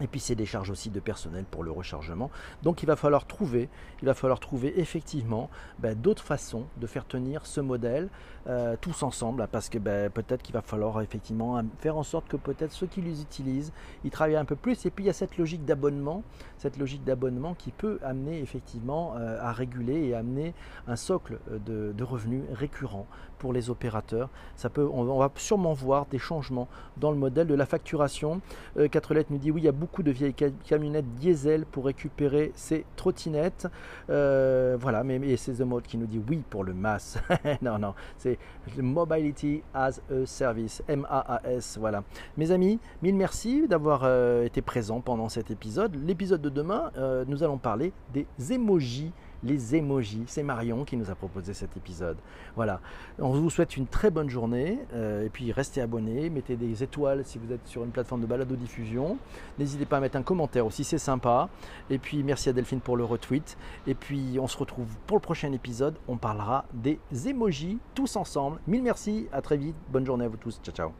et 0.00 0.06
puis 0.06 0.20
c'est 0.20 0.34
des 0.34 0.46
charges 0.46 0.70
aussi 0.70 0.90
de 0.90 1.00
personnel 1.00 1.44
pour 1.50 1.62
le 1.62 1.70
rechargement. 1.70 2.30
Donc 2.62 2.82
il 2.82 2.86
va 2.86 2.96
falloir 2.96 3.26
trouver, 3.26 3.68
il 4.02 4.06
va 4.06 4.14
falloir 4.14 4.40
trouver 4.40 4.80
effectivement 4.80 5.50
ben, 5.78 5.96
d'autres 5.96 6.22
façons 6.22 6.64
de 6.78 6.86
faire 6.86 7.06
tenir 7.06 7.46
ce 7.46 7.60
modèle 7.60 8.08
euh, 8.46 8.76
tous 8.80 9.02
ensemble, 9.02 9.42
hein, 9.42 9.48
parce 9.50 9.68
que 9.68 9.78
ben, 9.78 10.10
peut-être 10.10 10.42
qu'il 10.42 10.52
va 10.52 10.62
falloir 10.62 11.00
effectivement 11.00 11.62
faire 11.78 11.96
en 11.96 12.02
sorte 12.02 12.28
que 12.28 12.36
peut-être 12.36 12.72
ceux 12.72 12.86
qui 12.86 13.00
les 13.00 13.22
utilisent, 13.22 13.72
ils 14.04 14.10
travaillent 14.10 14.36
un 14.36 14.44
peu 14.44 14.56
plus. 14.56 14.84
Et 14.84 14.90
puis 14.90 15.04
il 15.04 15.06
y 15.06 15.10
a 15.10 15.14
cette 15.14 15.38
logique 15.38 15.64
d'abonnement, 15.64 16.22
cette 16.58 16.76
logique 16.76 17.04
d'abonnement 17.04 17.54
qui 17.54 17.70
peut 17.70 17.98
amener 18.02 18.40
effectivement 18.40 19.14
euh, 19.16 19.38
à 19.40 19.52
réguler 19.52 20.08
et 20.08 20.14
amener 20.14 20.54
un 20.88 20.96
socle 20.96 21.38
de, 21.50 21.92
de, 21.96 22.04
revenus 22.04 22.42
récurrents 22.52 23.06
pour 23.44 23.52
les 23.52 23.68
opérateurs. 23.68 24.30
Ça 24.56 24.70
peut, 24.70 24.88
on, 24.90 25.18
va 25.18 25.30
sûrement 25.36 25.74
voir 25.74 26.06
des 26.06 26.18
changements 26.18 26.66
dans 26.96 27.10
le 27.10 27.18
modèle 27.18 27.46
de 27.46 27.54
la 27.54 27.66
facturation. 27.66 28.40
Euh, 28.78 28.88
Quatre 28.88 29.12
lettres 29.12 29.30
nous 29.30 29.36
dit 29.36 29.50
oui, 29.50 29.60
il 29.60 29.64
y 29.64 29.68
a 29.68 29.72
beaucoup 29.72 30.02
de 30.02 30.10
vieilles 30.10 30.32
camionnettes 30.64 31.14
diesel 31.16 31.66
pour 31.66 31.84
récupérer 31.84 32.52
ces 32.54 32.86
trottinettes. 32.96 33.68
Euh, 34.08 34.78
voilà, 34.80 35.04
mais, 35.04 35.36
c'est 35.36 35.52
The 35.52 35.60
Mode 35.60 35.82
qui 35.82 35.98
nous 35.98 36.06
dit 36.06 36.22
oui 36.26 36.42
pour 36.48 36.64
le 36.64 36.72
MAS. 36.72 37.18
non, 37.60 37.78
non, 37.78 37.92
c'est 38.16 38.38
Mobility 38.78 39.62
as 39.74 40.00
a 40.10 40.24
Service, 40.24 40.82
M-A-A-S. 40.88 41.76
Voilà. 41.78 42.02
Mes 42.38 42.50
amis, 42.50 42.78
mille 43.02 43.14
merci 43.14 43.68
d'avoir 43.68 44.04
euh, 44.04 44.46
été 44.46 44.62
présents 44.62 45.02
pendant 45.02 45.28
cet 45.28 45.50
épisode. 45.50 45.94
L'épisode 46.06 46.40
de 46.40 46.48
demain, 46.48 46.92
euh, 46.96 47.26
nous 47.28 47.42
allons 47.42 47.58
parler 47.58 47.92
des 48.14 48.26
emojis 48.50 49.12
les 49.44 49.76
emojis. 49.76 50.24
C'est 50.26 50.42
Marion 50.42 50.84
qui 50.84 50.96
nous 50.96 51.10
a 51.10 51.14
proposé 51.14 51.54
cet 51.54 51.76
épisode. 51.76 52.16
Voilà. 52.56 52.80
On 53.18 53.30
vous 53.30 53.50
souhaite 53.50 53.76
une 53.76 53.86
très 53.86 54.10
bonne 54.10 54.30
journée. 54.30 54.78
Euh, 54.94 55.24
et 55.24 55.28
puis 55.28 55.52
restez 55.52 55.80
abonnés, 55.80 56.30
mettez 56.30 56.56
des 56.56 56.82
étoiles 56.82 57.24
si 57.24 57.38
vous 57.38 57.52
êtes 57.52 57.66
sur 57.66 57.84
une 57.84 57.90
plateforme 57.90 58.22
de 58.22 58.26
balado-diffusion. 58.26 59.18
N'hésitez 59.58 59.86
pas 59.86 59.98
à 59.98 60.00
mettre 60.00 60.16
un 60.16 60.22
commentaire 60.22 60.66
aussi, 60.66 60.84
c'est 60.84 60.98
sympa. 60.98 61.48
Et 61.90 61.98
puis 61.98 62.22
merci 62.22 62.48
à 62.48 62.52
Delphine 62.52 62.80
pour 62.80 62.96
le 62.96 63.04
retweet. 63.04 63.56
Et 63.86 63.94
puis 63.94 64.38
on 64.40 64.46
se 64.46 64.56
retrouve 64.56 64.88
pour 65.06 65.16
le 65.16 65.22
prochain 65.22 65.52
épisode. 65.52 65.96
On 66.08 66.16
parlera 66.16 66.64
des 66.72 66.98
emojis 67.26 67.78
tous 67.94 68.16
ensemble. 68.16 68.58
Mille 68.66 68.82
merci, 68.82 69.28
à 69.32 69.42
très 69.42 69.56
vite. 69.56 69.76
Bonne 69.90 70.06
journée 70.06 70.24
à 70.24 70.28
vous 70.28 70.36
tous. 70.36 70.60
Ciao 70.62 70.74
ciao. 70.74 70.94